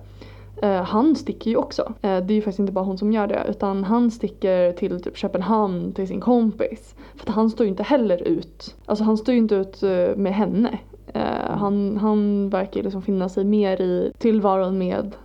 [0.62, 1.82] Eh, han sticker ju också.
[2.02, 5.02] Eh, det är ju faktiskt inte bara hon som gör det utan han sticker till
[5.02, 6.94] typ Köpenhamn till sin kompis.
[7.14, 10.16] För att han står ju inte heller ut, alltså han står ju inte ut eh,
[10.16, 10.78] med henne.
[11.12, 15.16] Eh, han, han verkar liksom finna sig mer i tillvaron med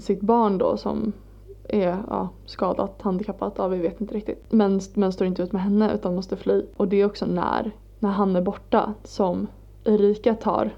[0.00, 1.12] sitt barn då som
[1.68, 4.44] är ja, skadat, handikappat, ja vi vet inte riktigt.
[4.48, 6.62] Men, men står inte ut med henne utan måste fly.
[6.76, 9.46] Och det är också när, när han är borta som
[9.84, 10.70] Erika tar,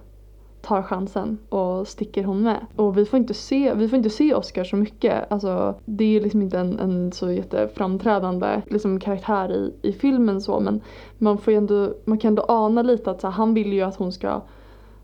[0.63, 2.67] tar chansen och sticker hon med.
[2.77, 5.33] Och vi får inte se, vi får inte se Oscar så mycket.
[5.33, 10.61] Alltså, det är liksom inte en, en så jätteframträdande liksom, karaktär i, i filmen så
[10.61, 10.81] men
[11.19, 13.83] man, får ju ändå, man kan ändå ana lite att så här, han vill ju
[13.83, 14.43] att hon ska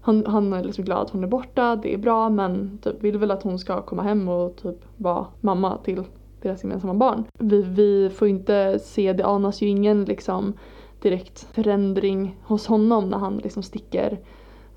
[0.01, 3.19] han, han är liksom glad att hon är borta, det är bra men typ vill
[3.19, 6.03] väl att hon ska komma hem och typ vara mamma till
[6.43, 7.25] deras gemensamma barn.
[7.39, 10.53] Vi, vi får inte se, det anas ju ingen liksom
[11.03, 14.19] direkt förändring hos honom när han liksom sticker,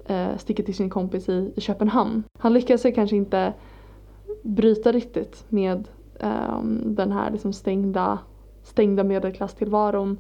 [0.08, 2.24] eh, sticker till sin kompis i, i Köpenhamn.
[2.40, 3.54] Han lyckas sig kanske inte
[4.44, 5.88] bryta riktigt med
[6.20, 8.20] eh, den här liksom stängda,
[8.64, 10.18] stängda medelklasstillvaron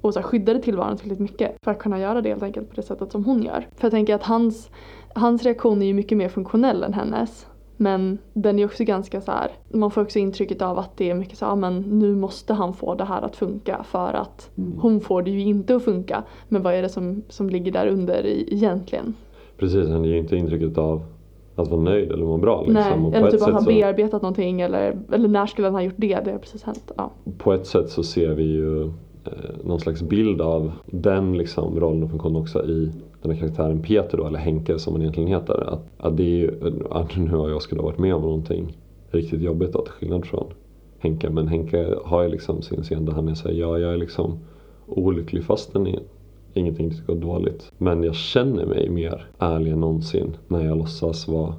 [0.00, 2.74] och så här skyddade tillvaron tillräckligt mycket för att kunna göra det helt enkelt på
[2.74, 3.68] det sättet som hon gör.
[3.76, 4.70] För jag tänker att hans,
[5.14, 7.46] Hans reaktion är ju mycket mer funktionell än hennes.
[7.80, 11.14] Men den är också ganska så här, man får också intrycket av att det är
[11.14, 15.00] mycket så här, men nu måste han få det här att funka för att hon
[15.00, 16.22] får det ju inte att funka.
[16.48, 19.14] Men vad är det som, som ligger där under egentligen?
[19.58, 21.02] Precis, han ger ju inte intrycket av
[21.56, 22.60] att vara nöjd eller må bra.
[22.60, 23.02] Liksom.
[23.02, 25.94] Nej, eller typ att han så- bearbetat någonting eller, eller när skulle han ha gjort
[25.96, 26.20] det?
[26.24, 26.92] Det har precis hänt.
[26.96, 27.10] Ja.
[27.38, 28.90] på ett sätt så ser vi ju eh,
[29.64, 32.92] någon slags bild av den liksom, rollen och funktionen också i
[33.22, 35.72] den här karaktären Peter då, eller Henke som han egentligen heter.
[35.72, 36.50] Att, att det är ju,
[36.90, 38.76] att nu har jag skulle ha varit med om någonting
[39.10, 40.46] riktigt jobbigt då, till skillnad från
[40.98, 41.30] Henke.
[41.30, 44.38] Men Henke har ju liksom sin scen där han är såhär, ja jag är liksom
[44.86, 45.98] olycklig fastän i-
[46.54, 47.72] ingenting ska gå dåligt.
[47.78, 51.54] Men jag känner mig mer ärlig än någonsin när jag låtsas vara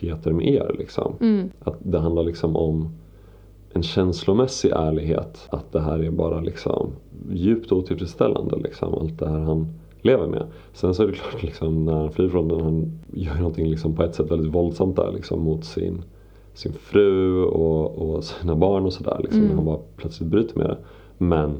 [0.00, 1.14] Peter med er liksom.
[1.20, 2.88] Mm, Att det handlar liksom om
[3.72, 5.48] en känslomässig ärlighet.
[5.50, 6.90] Att det här är bara liksom
[7.32, 8.94] djupt otillfredsställande liksom.
[8.94, 9.66] Allt det här han
[10.02, 10.46] lever med.
[10.72, 13.94] Sen så är det klart liksom när han flyr från den, han gör någonting liksom
[13.96, 16.02] på ett sätt väldigt våldsamt där liksom mot sin,
[16.54, 19.18] sin fru och, och sina barn och sådär.
[19.22, 19.48] Liksom, Mm.
[19.50, 20.76] när han bara plötsligt bryter med det.
[21.18, 21.56] Men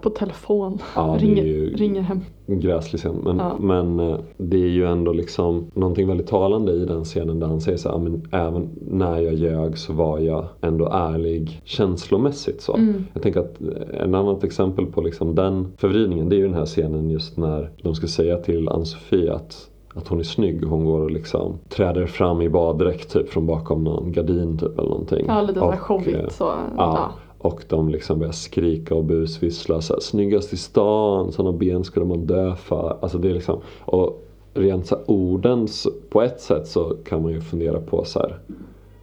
[0.00, 0.78] på, telefon.
[0.94, 2.20] Ja, ringer, ju- ringer hem.
[2.46, 3.16] gräslig scen.
[3.24, 3.56] Men, Ja.
[3.60, 7.60] men eh, det är ju ändå liksom någonting väldigt talande i den scenen där han
[7.60, 12.60] säger så här, "Ja, men även när jag ljög så var jag ändå ärlig känslomässigt
[12.62, 12.74] så.
[12.76, 13.04] Mm.
[13.12, 16.54] Jag tänker att eh, en annat exempel på liksom den förvridningen det är ju den
[16.54, 20.64] här scenen just när de ska säga till Ann-Sofie att att hon är snygg.
[20.64, 24.88] Hon går och liksom träder fram i baddräkt typ från bakom någon gardin typ eller
[24.88, 25.24] någonting.
[25.28, 26.44] Ja, lite såhär Och, eh, showigt så.
[26.44, 31.58] Ja, Ja och de liksom börjar skrika och busvissla så här, snyggast i stan, sådana
[31.58, 32.98] ben skulle man dö för.
[33.00, 35.68] Alltså det är liksom, och rent så här, orden,
[36.10, 38.38] på ett sätt så kan man ju fundera på så här,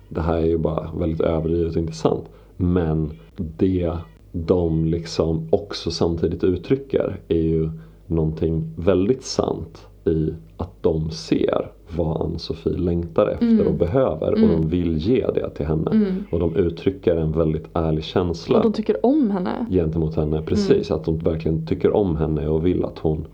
[0.09, 2.25] det här är ju bara väldigt överdrivet och intressant.
[2.57, 3.97] Men det
[4.31, 7.69] de liksom också samtidigt uttrycker är ju
[8.07, 13.67] någonting väldigt sant i att de ser vad Ann-Sofie längtar efter Mm.
[13.67, 15.91] och behöver och de vill ge det till henne.
[15.91, 16.23] Mm.
[16.31, 19.65] Och de uttrycker en väldigt ärlig känsla Och de tycker om henne.
[19.69, 20.41] gentemot henne.
[20.41, 23.25] Precis, att de verkligen tycker om henne och vill att hon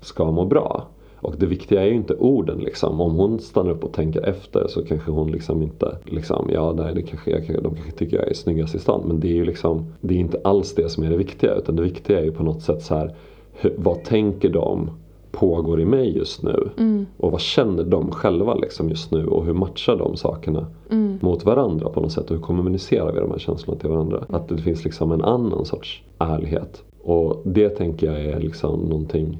[0.00, 0.86] ska må bra.
[1.20, 3.00] Och det viktiga är ju inte orden liksom.
[3.00, 6.94] Om hon stannar upp och tänker efter så kanske hon liksom inte liksom, ja nej,
[6.94, 9.02] det kanske, jag, de kanske tycker jag är snyggast i stan.
[9.06, 11.54] Men det är ju liksom, det är inte alls det som är det viktiga.
[11.54, 13.14] Utan det viktiga är ju på något sätt så här,
[13.52, 14.90] hur, vad tänker de
[15.36, 16.68] pågår i mig just nu?
[16.78, 17.06] Mm.
[17.16, 19.26] Och vad känner de själva liksom just nu?
[19.26, 21.18] Och hur matchar de sakerna Mm.
[21.22, 24.24] mot varandra på något sätt och hur kommunicerar vi de här känslorna till varandra?
[24.28, 26.82] Att det finns liksom en annan sorts ärlighet.
[27.02, 29.38] Och det tänker jag är liksom någonting,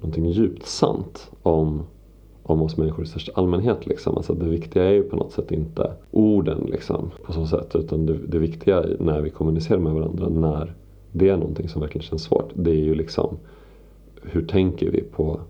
[0.00, 1.82] någonting djupt sant om,
[2.42, 3.86] om oss människor i största allmänhet.
[3.86, 4.16] Liksom.
[4.16, 8.06] Alltså det viktiga är ju på något sätt inte orden liksom, på så sätt utan
[8.06, 10.74] det, det viktiga är när vi kommunicerar med varandra när
[11.12, 12.50] det är någonting som verkligen känns svårt.
[12.54, 13.36] Det är ju liksom
[14.32, 15.40] hur tänker vi på,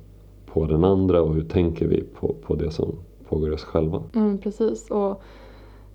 [0.47, 2.99] på den andra och hur tänker vi på, på det som
[3.29, 4.03] pågår i oss själva.
[4.15, 4.91] Mm, precis.
[4.91, 5.23] Och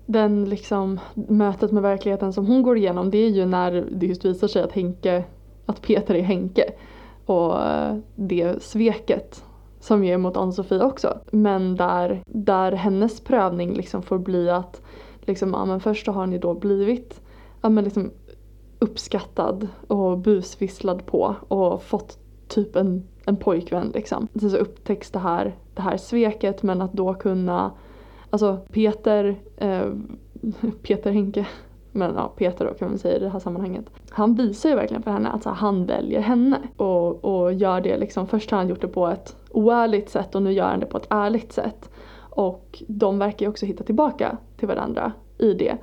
[0.06, 4.24] den liksom mötet med verkligheten som hon går igenom det är ju när det just
[4.24, 5.24] visar sig att Henke,
[5.66, 6.72] att Peter är Henke.
[7.26, 9.44] Och eh, det sveket
[9.80, 11.18] som ju är mot Ann-Sofie också.
[11.30, 14.82] Men där, där hennes prövning liksom får bli att
[15.20, 17.20] liksom, ja, men först så har ni då blivit
[17.62, 18.10] ja, men liksom
[18.78, 22.18] uppskattad och busvisslad på och fått
[22.54, 24.28] typ en, en pojkvän liksom.
[24.34, 27.72] Sen så upptäcks det här, det här sveket men att då kunna
[28.34, 29.86] Alltså Peter, eh,
[30.82, 31.46] Peter Henke,
[31.92, 33.84] men ja Peter då kan man säga i det här sammanhanget.
[34.10, 37.80] Han visar ju verkligen för henne att så här, han väljer henne och, och gör
[37.80, 38.26] det liksom.
[38.26, 40.96] Först har han gjort det på ett oärligt sätt och nu gör han det på
[40.96, 41.90] ett ärligt sätt.
[42.18, 45.76] Och de verkar ju också hitta tillbaka till varandra i det.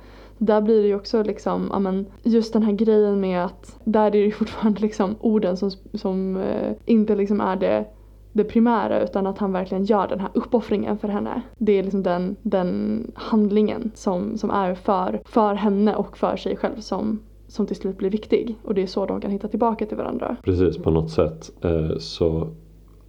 [0.44, 4.10] Där blir det ju också liksom, amen, just den här grejen med att där är
[4.10, 7.86] det ju fortfarande liksom orden som, som eh, inte liksom är det
[8.32, 11.42] det primära utan att han verkligen gör den här uppoffringen för henne.
[11.58, 16.56] Det är liksom den, den handlingen som, som är för, för henne och för sig
[16.56, 18.56] själv som, som till slut blir viktig.
[18.64, 20.36] Och det är så de kan hitta tillbaka till varandra.
[20.42, 22.48] Precis, på något sätt eh, så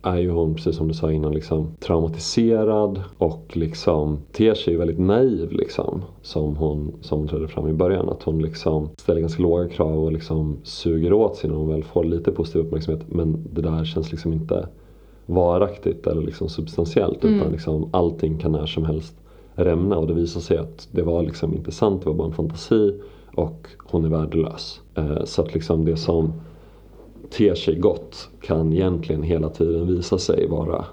[0.03, 4.99] är ju hon, precis som du sa innan, liksom traumatiserad och liksom ter sig väldigt
[4.99, 6.01] naiv liksom.
[6.21, 8.09] Som hon, som hon trädde fram i början.
[8.09, 11.83] Att hon liksom ställer ganska låga krav och liksom suger åt sig när hon väl
[11.83, 13.05] får lite positiv uppmärksamhet.
[13.07, 14.67] Men det där känns liksom inte
[15.25, 17.23] varaktigt eller liksom substantiellt.
[17.23, 17.35] Mm.
[17.35, 19.15] Utan liksom allting kan när som helst
[19.55, 19.97] rämna.
[19.97, 22.99] Och det visar sig att det var liksom inte sant, det var bara en fantasi.
[23.35, 24.81] Och hon är värdelös.
[24.95, 26.33] Eh, så att liksom det som
[27.37, 30.85] ter sig gott kan egentligen hela tiden visa sig vara,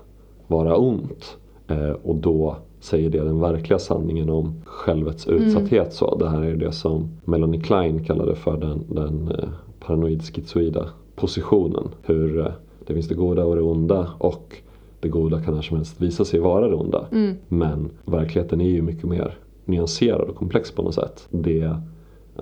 [0.47, 1.37] vara ont.
[1.69, 5.93] Eh, och då säger det den verkliga sanningen om självets utsatthet.
[5.93, 9.49] Så det här är det som Melanie Klein kallade för den, den eh,
[9.81, 11.89] paranoid schizoida positionen.
[12.03, 12.53] Hur eh,
[12.87, 14.57] det finns det goda och det onda och
[15.01, 17.07] det goda kan när som helst visa sig vara det onda.
[17.13, 17.37] Mm.
[17.49, 21.29] Men verkligheten är ju mycket mer nyanserad och komplex på något sätt.
[21.31, 21.77] Det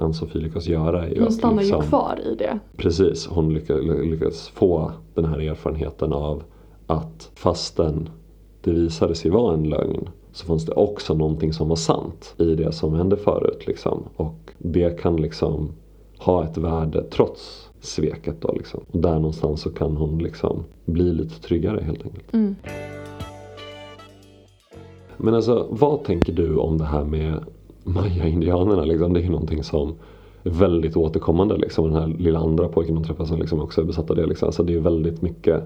[0.00, 2.58] Ann-Sofie lyckas göra är Hon stannar liksom, ju kvar i det.
[2.76, 6.42] Precis, hon lyckas, lyckas få den här erfarenheten av
[6.86, 8.08] att fastän
[8.62, 12.54] det visade sig vara en lögn så fanns det också någonting som var sant i
[12.54, 13.66] det som hände förut.
[13.66, 14.02] Liksom.
[14.16, 15.68] Och det kan liksom
[16.18, 18.40] ha ett värde trots sveket.
[18.40, 18.80] Då, liksom.
[18.92, 22.32] Och där någonstans så kan hon liksom bli lite tryggare helt enkelt.
[22.32, 22.56] Mm.
[25.16, 27.44] Men alltså vad tänker du om det här med
[27.94, 28.84] Maya-indianerna?
[28.84, 29.12] Liksom?
[29.12, 29.94] Det är ju någonting som
[30.44, 31.56] är väldigt återkommande.
[31.56, 31.84] Liksom.
[31.84, 34.26] Den här lilla andra pojken de träffar som liksom också är besatt av det.
[34.26, 34.46] Liksom.
[34.46, 35.62] Alltså, det är väldigt mycket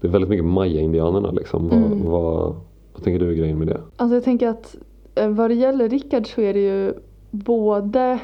[0.00, 1.30] Det är väldigt mycket Maya-indianerna.
[1.30, 1.68] Liksom.
[1.68, 2.10] Vad, Mm.
[2.10, 2.54] vad,
[2.94, 3.80] vad tänker du är grejen med det?
[3.96, 4.76] Alltså jag tänker att
[5.14, 6.94] eh, vad det gäller Rickard så är det ju
[7.30, 8.18] både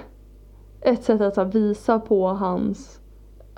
[0.81, 3.01] ett sätt att så här, visa på hans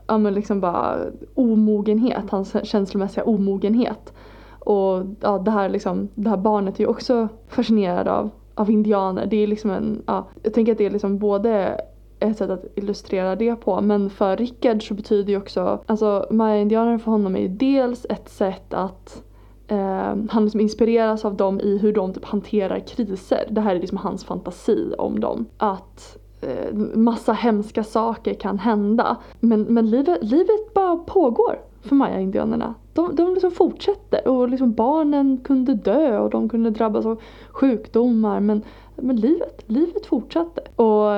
[0.07, 0.97] ja, men liksom bara
[1.35, 4.13] omogenhet, hans känslomässiga omogenhet.
[4.59, 9.27] Och ja, det, här liksom, det här barnet är ju också fascinerad av, av indianer.
[9.27, 11.81] Det är liksom en, ja, jag tänker att det är liksom både
[12.21, 16.99] ett sätt att illustrera det på men för Rickard så betyder ju också, alltså Maya-indianer
[16.99, 19.23] för honom är ju dels ett sätt att
[19.69, 23.45] eh, han liksom inspireras av dem i hur de typ hanterar kriser.
[23.51, 25.47] Det här är liksom hans fantasi om dem.
[25.57, 29.17] Att eh, massa hemska saker kan hända.
[29.41, 32.75] Men, men livet, livet bara pågår för Maya-indianerna.
[32.93, 37.21] De, de liksom fortsätter och liksom barnen kunde dö och de kunde drabbas av
[37.51, 38.63] sjukdomar men,
[38.97, 40.61] men livet, livet fortsatte.
[40.77, 41.11] Och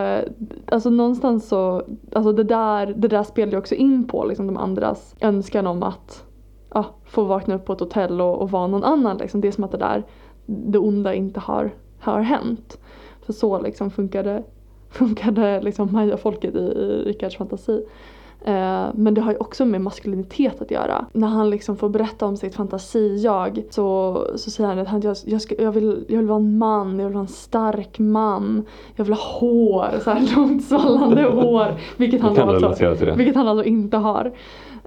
[0.67, 4.57] alltså någonstans så, alltså det där, det där spelar ju också in på liksom de
[4.57, 6.25] andras önskan om att
[6.75, 9.17] ja, få vakna upp på ett hotell och, och vara någon annan.
[9.17, 9.41] Liksom.
[9.41, 10.05] Det är som att det där,
[10.47, 12.79] det onda inte har, har hänt.
[13.21, 14.43] För så liksom funkade,
[14.91, 17.87] funkade liksom Maya-folket i, i Rickards fantasi.
[18.45, 21.07] Eh, men det har ju också med maskulinitet att göra.
[21.12, 25.16] När han liksom får berätta om sitt fantasi-jag så, så säger han att han, jag,
[25.24, 28.64] jag, ska, jag, vill, jag vill vara en man, jag vill vara en stark man.
[28.97, 31.74] Jag vill ha hår, så här långt svallande hår.
[31.97, 34.32] Vilket han, alltså, vilket han alltså inte har.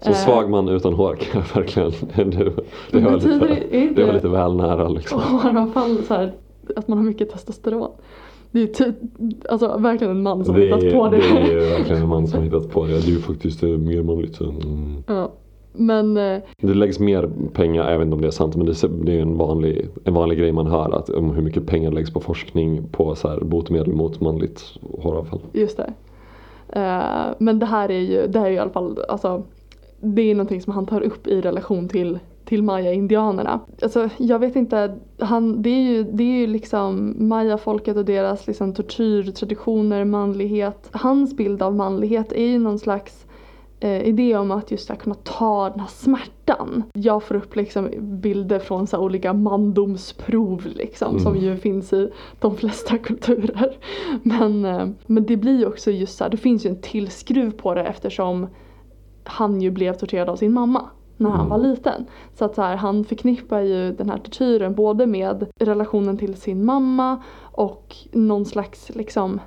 [0.01, 2.53] Som Eh, svag man utan hår kan jag verkligen det,
[2.91, 5.21] det, var lite, det var lite väl nära liksom.
[5.35, 6.33] Och i alla fall så här,
[6.75, 7.91] att man har mycket testosteron.
[8.51, 8.91] Det är ty-
[9.49, 11.17] alltså verkligen en man som Det hittat är, på det.
[11.17, 12.91] det är verkligen en man som hittat på det.
[12.91, 14.41] Det är ju faktiskt eh, mer manligt.
[14.41, 15.03] Mm.
[15.07, 15.31] ja.
[15.73, 19.11] Men eh, Det läggs mer pengar, jag vet inte om det är sant, men det
[19.13, 20.91] är- en vanlig, en vanlig grej man hör.
[20.95, 24.63] Att, om hur mycket pengar läggs på forskning på så här, botemedel mot manligt
[25.01, 25.39] håravfall.
[25.53, 25.93] just det.
[26.79, 29.43] Eh, men det här är ju, det här är ju i alla fall, alltså
[30.01, 33.59] det är någonting som han tar upp i relation till till maya-indianerna.
[33.81, 38.47] Alltså jag vet inte, han, det, är ju, det är ju liksom maya-folket och deras
[38.47, 40.89] liksom tortyrtraditioner, manlighet.
[40.91, 43.25] Hans bild av manlighet är ju någon slags
[43.79, 46.83] eh, idé om att just att kunna ta den här smärtan.
[46.93, 51.43] Jag får upp liksom bilder från så här olika mandomsprov liksom som Mm.
[51.43, 53.77] ju finns i de flesta kulturer.
[54.23, 57.51] Men, eh, men det blir ju också just så här, det finns ju en tillskruv
[57.51, 58.47] på det eftersom
[59.29, 60.85] han ju blev torterad av sin mamma
[61.17, 61.49] när han Mm.
[61.49, 62.05] var liten.
[62.37, 66.65] Så att så här, han förknippar ju den här tortyren både med relationen till sin
[66.65, 69.39] mamma och någon slags liksom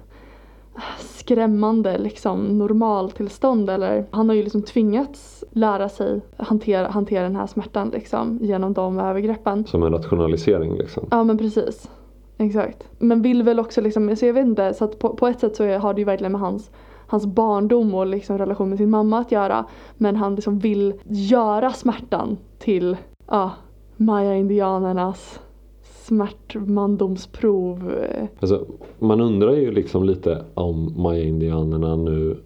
[0.99, 7.47] skrämmande liksom normaltillstånd eller han har ju liksom tvingats lära sig hantera, hantera den här
[7.47, 9.66] smärtan liksom genom de övergreppen.
[9.66, 11.09] Som en rationalisering liksom.
[11.11, 11.91] Ja men precis.
[12.39, 12.85] Exakt.
[12.99, 15.57] Men vill väl också liksom, så jag vet inte, så att på, på ett sätt
[15.57, 16.70] så har det ju verkligen med hans,
[17.12, 19.64] hans barndom och liksom relation med sin mamma att göra.
[19.96, 22.96] Men han liksom vill göra smärtan till,
[23.30, 23.50] ja,
[23.96, 25.40] Maya-indianernas
[25.82, 27.92] smärtmandomsprov.
[28.40, 28.66] Alltså,
[28.98, 32.36] man undrar ju liksom lite om Maya-indianerna nu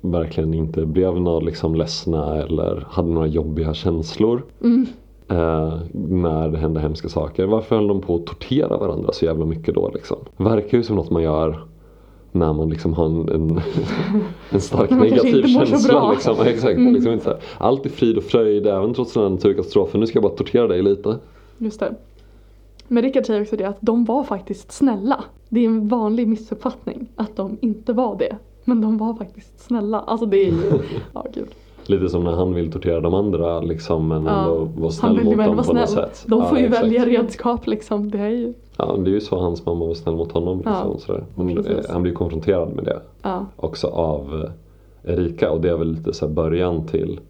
[0.00, 4.44] verkligen inte blev några liksom ledsna eller hade några jobbiga känslor.
[4.62, 4.86] Mm.
[5.28, 7.46] Eh, när det hände hemska saker.
[7.46, 10.18] Varför höll de på att tortera varandra så jävla mycket då liksom?
[10.36, 11.64] Verkar ju som något man gör
[12.32, 13.60] när man liksom har en, en,
[14.50, 16.10] en stark negativ känsla.
[16.12, 16.40] Liksom.
[16.40, 16.94] Exakt, Mm.
[16.94, 20.00] liksom inte så här, allt är frid och fröjd även trots den här naturkatastrofen.
[20.00, 21.18] Nu ska jag bara tortera dig lite.
[21.58, 21.94] Just det.
[22.88, 25.24] Men Rickard säger också det att de var faktiskt snälla.
[25.48, 28.36] Det är en vanlig missuppfattning att de inte var det.
[28.64, 30.00] Men de var faktiskt snälla.
[30.00, 30.60] Alltså det är ju,
[31.14, 31.48] ja gud.
[31.88, 34.40] Lite som när han vill tortera de andra liksom, men Ja.
[34.42, 35.88] ändå vara snäll mot dem på något snäll.
[35.88, 36.24] sätt.
[36.26, 36.84] De Ja, får ju exakt.
[36.86, 38.10] välja redskap liksom.
[38.10, 40.56] Det är ju, Ja, det är ju så hans mamma var snäll mot honom.
[40.58, 41.24] Liksom, Ja, sådär.
[41.54, 41.86] Precis.
[41.88, 43.46] eh, han blir konfronterad med det ja.
[43.56, 44.44] också av
[45.04, 47.20] eh, Erika och det är väl lite så början till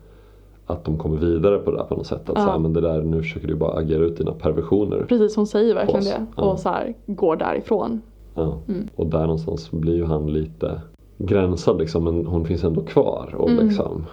[0.66, 2.30] att de kommer vidare på det där på något sätt.
[2.30, 2.44] Att Ja.
[2.44, 5.04] så här, men det där, nu försöker du bara agera ut dina perversioner.
[5.08, 6.26] Precis, hon säger verkligen det.
[6.36, 6.42] Ja.
[6.42, 8.00] Och så här, går därifrån.
[8.34, 8.58] Ja.
[8.68, 8.88] Mm.
[8.96, 10.80] Och där någonstans blir ju han lite
[11.18, 13.34] gränsad liksom men hon finns ändå kvar.
[13.38, 13.66] Och Mm.
[13.66, 14.04] liksom,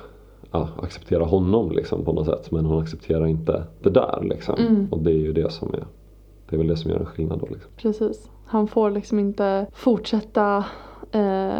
[0.55, 4.55] ja, acceptera honom liksom på något sätt men hon accepterar inte det där liksom.
[4.59, 4.87] Mm.
[4.91, 5.83] Och det är ju det som är
[6.49, 7.71] det är väl det som gör en skillnad då liksom.
[7.77, 8.29] Precis.
[8.45, 10.57] Han får liksom inte fortsätta
[11.11, 11.53] eh,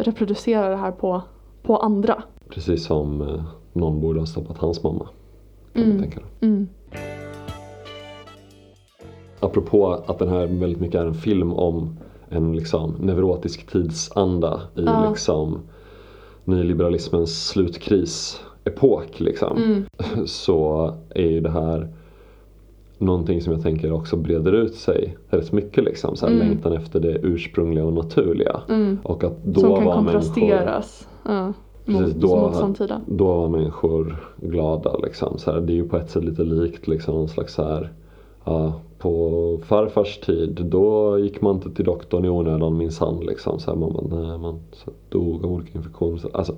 [0.00, 1.22] reproducera det här på,
[1.62, 2.22] på andra.
[2.48, 5.08] Precis som eh, någon borde ha stoppat hans mamma.
[5.72, 6.00] Kan Mm.
[6.02, 6.46] tänka då.
[6.46, 6.68] Mm.
[9.40, 11.96] Apropå att den här väldigt mycket är en film om
[12.28, 15.08] en liksom neurotisk tidsanda i Ja.
[15.10, 15.58] liksom
[16.46, 19.56] nyliberalismens slutkris-epok liksom.
[19.56, 19.84] Mm.
[20.26, 21.88] Så är ju det här
[22.98, 26.16] någonting som jag tänker också breder ut sig rätt mycket liksom.
[26.16, 26.48] Så här, Mm.
[26.48, 28.60] Längtan efter det ursprungliga och naturliga.
[28.68, 28.98] Mm.
[29.02, 31.52] Och att då Som kan var människor kontrasteras ja,
[31.86, 33.00] Precis, då- samtida.
[33.06, 35.38] då var människor glada liksom.
[35.38, 37.92] Så här, det är ju på ett sätt lite likt liksom någon slags så här,
[38.44, 43.60] ja, på farfars tid då gick man inte till doktorn i onödan minsann liksom.
[43.60, 46.18] Så här, man, bara, nej, man så dog av olika infektioner.
[46.18, 46.54] Så, Alltså,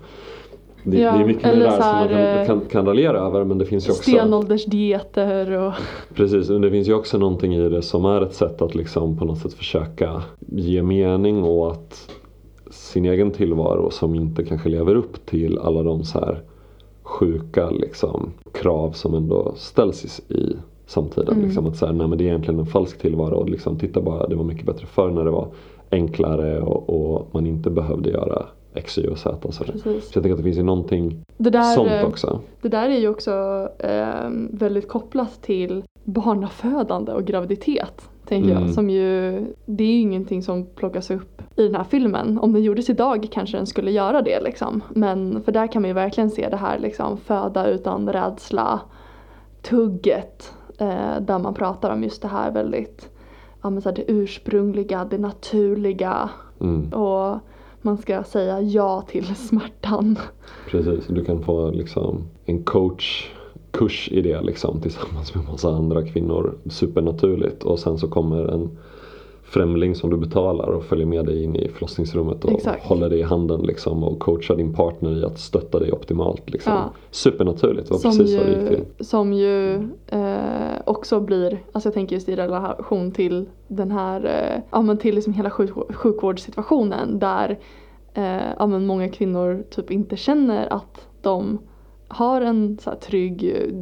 [0.84, 3.18] det, Ja, det är mycket med det där som man här, kan, kan, kan raljera
[3.18, 5.72] över men det finns ju också Stenåldersdieter och
[6.14, 9.16] Precis, men det finns ju också någonting i det som är ett sätt att liksom
[9.18, 12.10] på något sätt försöka ge mening åt
[12.70, 16.42] sin egen tillvaro som inte kanske lever upp till alla de så här
[17.02, 20.56] sjuka liksom, krav som ändå ställs i
[20.88, 21.34] samtiden.
[21.34, 21.44] Mm.
[21.44, 24.00] Liksom att så här, nej, men det är egentligen en falsk tillvaro och liksom, titta
[24.00, 25.48] bara, det var mycket bättre förr när det var
[25.90, 29.48] enklare och, och man inte behövde göra X, Y och Z.
[29.48, 29.72] Och så, där.
[29.72, 30.04] precis.
[30.04, 32.40] så jag tänker att det finns ju någonting Det där, sånt eh, också.
[32.62, 38.08] Det där är ju också eh, väldigt kopplat till barnafödande och graviditet.
[38.24, 38.62] Tänker Mm.
[38.62, 38.74] jag.
[38.74, 39.30] Som ju,
[39.66, 42.38] det är ju ingenting som plockas upp i den här filmen.
[42.38, 44.80] Om den gjordes idag kanske den skulle göra det liksom.
[44.94, 48.80] Men för där kan man ju verkligen se det här liksom föda utan rädsla.
[49.62, 50.52] Tugget.
[50.78, 53.10] Eh, där man pratar om just det här väldigt,
[53.62, 56.30] ja men så här, det ursprungliga, det naturliga.
[56.60, 56.92] Mm.
[56.92, 57.38] Och
[57.82, 60.18] man ska säga ja till smärtan.
[60.70, 66.58] Precis, du kan få liksom en coachkurs i det liksom tillsammans med massa andra kvinnor
[66.70, 68.78] supernaturligt och sen så kommer en
[69.48, 72.84] främling som du betalar och följer med dig in i förlossningsrummet och Exakt.
[72.84, 76.50] håller dig i handen liksom och coachar din partner i att stötta dig optimalt.
[76.50, 76.72] Liksom.
[76.72, 76.90] Ja.
[77.10, 79.04] Supernaturligt, var som precis så det gick ju, till.
[79.04, 79.74] som ju
[80.06, 84.98] eh, också blir, alltså jag tänker just i relation till den här, eh, ja men
[84.98, 87.58] till liksom hela sjuk, sjukvårdssituationen där
[88.14, 91.58] eh, ja men många kvinnor typ inte känner att de
[92.08, 93.72] har en så här trygg eh,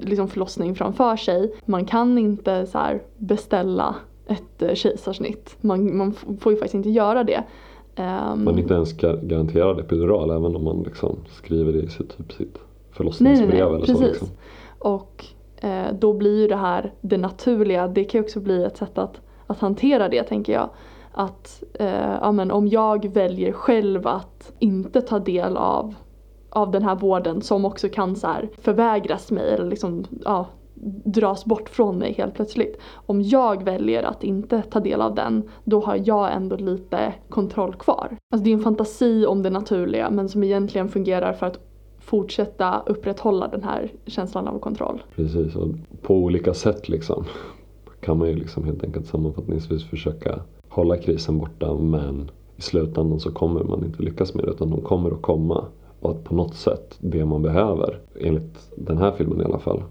[0.00, 1.54] liksom förlossning framför sig.
[1.64, 3.94] Man kan inte så här beställa
[4.26, 5.56] ett eh, kejsarsnitt.
[5.60, 7.42] Man, man får ju faktiskt inte göra det.
[7.96, 11.88] Ehm, Man är inte ens ga- garanterad epidural även om man liksom skriver det i
[11.88, 13.96] sitt, typ sitt Nej, förlossningsbrev nej, nej, eller precis.
[13.98, 14.04] så.
[14.04, 14.28] Liksom.
[14.78, 15.24] Och
[15.56, 18.98] eh, då blir ju det här det naturliga, det kan ju också bli ett sätt
[18.98, 20.68] att, att hantera det tänker jag.
[21.12, 25.94] Att eh, ja, men om jag väljer själv att inte ta del av,
[26.50, 30.46] av den här vården som också kan så här förvägras mig eller liksom, ja,
[31.04, 32.78] dras bort från mig helt plötsligt.
[32.92, 37.74] Om jag väljer att inte ta del av den, då har jag ändå lite kontroll
[37.74, 38.16] kvar.
[38.30, 41.58] Alltså det är en fantasi om det naturliga men som egentligen fungerar för att
[41.98, 45.02] fortsätta upprätthålla den här känslan av kontroll.
[45.14, 45.68] Precis, och
[46.02, 47.24] på olika sätt liksom
[48.00, 53.32] kan man ju liksom helt enkelt sammanfattningsvis försöka hålla krisen borta men i slutändan så
[53.32, 55.64] kommer man inte lyckas med det utan de kommer att komma.
[56.00, 59.82] Och att på något sätt det man behöver, enligt den här filmen i alla fall,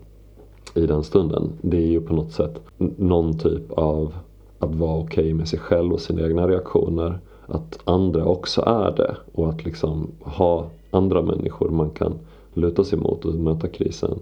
[0.75, 4.13] i den stunden, det är ju på något sätt någon typ av
[4.59, 7.19] att vara okej med sig själv och sina egna reaktioner.
[7.47, 12.13] Att andra också är det och att liksom ha andra människor man kan
[12.53, 14.19] luta sig mot och möta krisen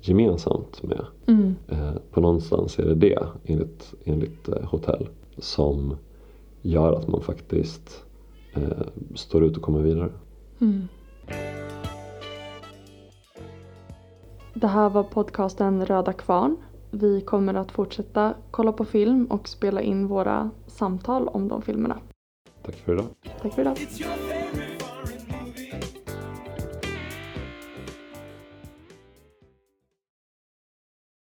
[0.00, 1.04] gemensamt med.
[1.26, 1.54] Mm.
[1.68, 5.96] Eh, på någonstans är det det, enligt, enligt eh, Hotell, som
[6.62, 8.04] gör att man faktiskt
[8.54, 10.08] eh, står ut och kommer vidare.
[10.60, 10.88] Mm.
[14.54, 16.56] Det här var podcasten Röda Kvarn.
[16.90, 21.98] Vi kommer att fortsätta kolla på film och spela in våra samtal om de filmerna.
[22.62, 23.06] Tack för idag.
[23.42, 23.76] Tack för idag.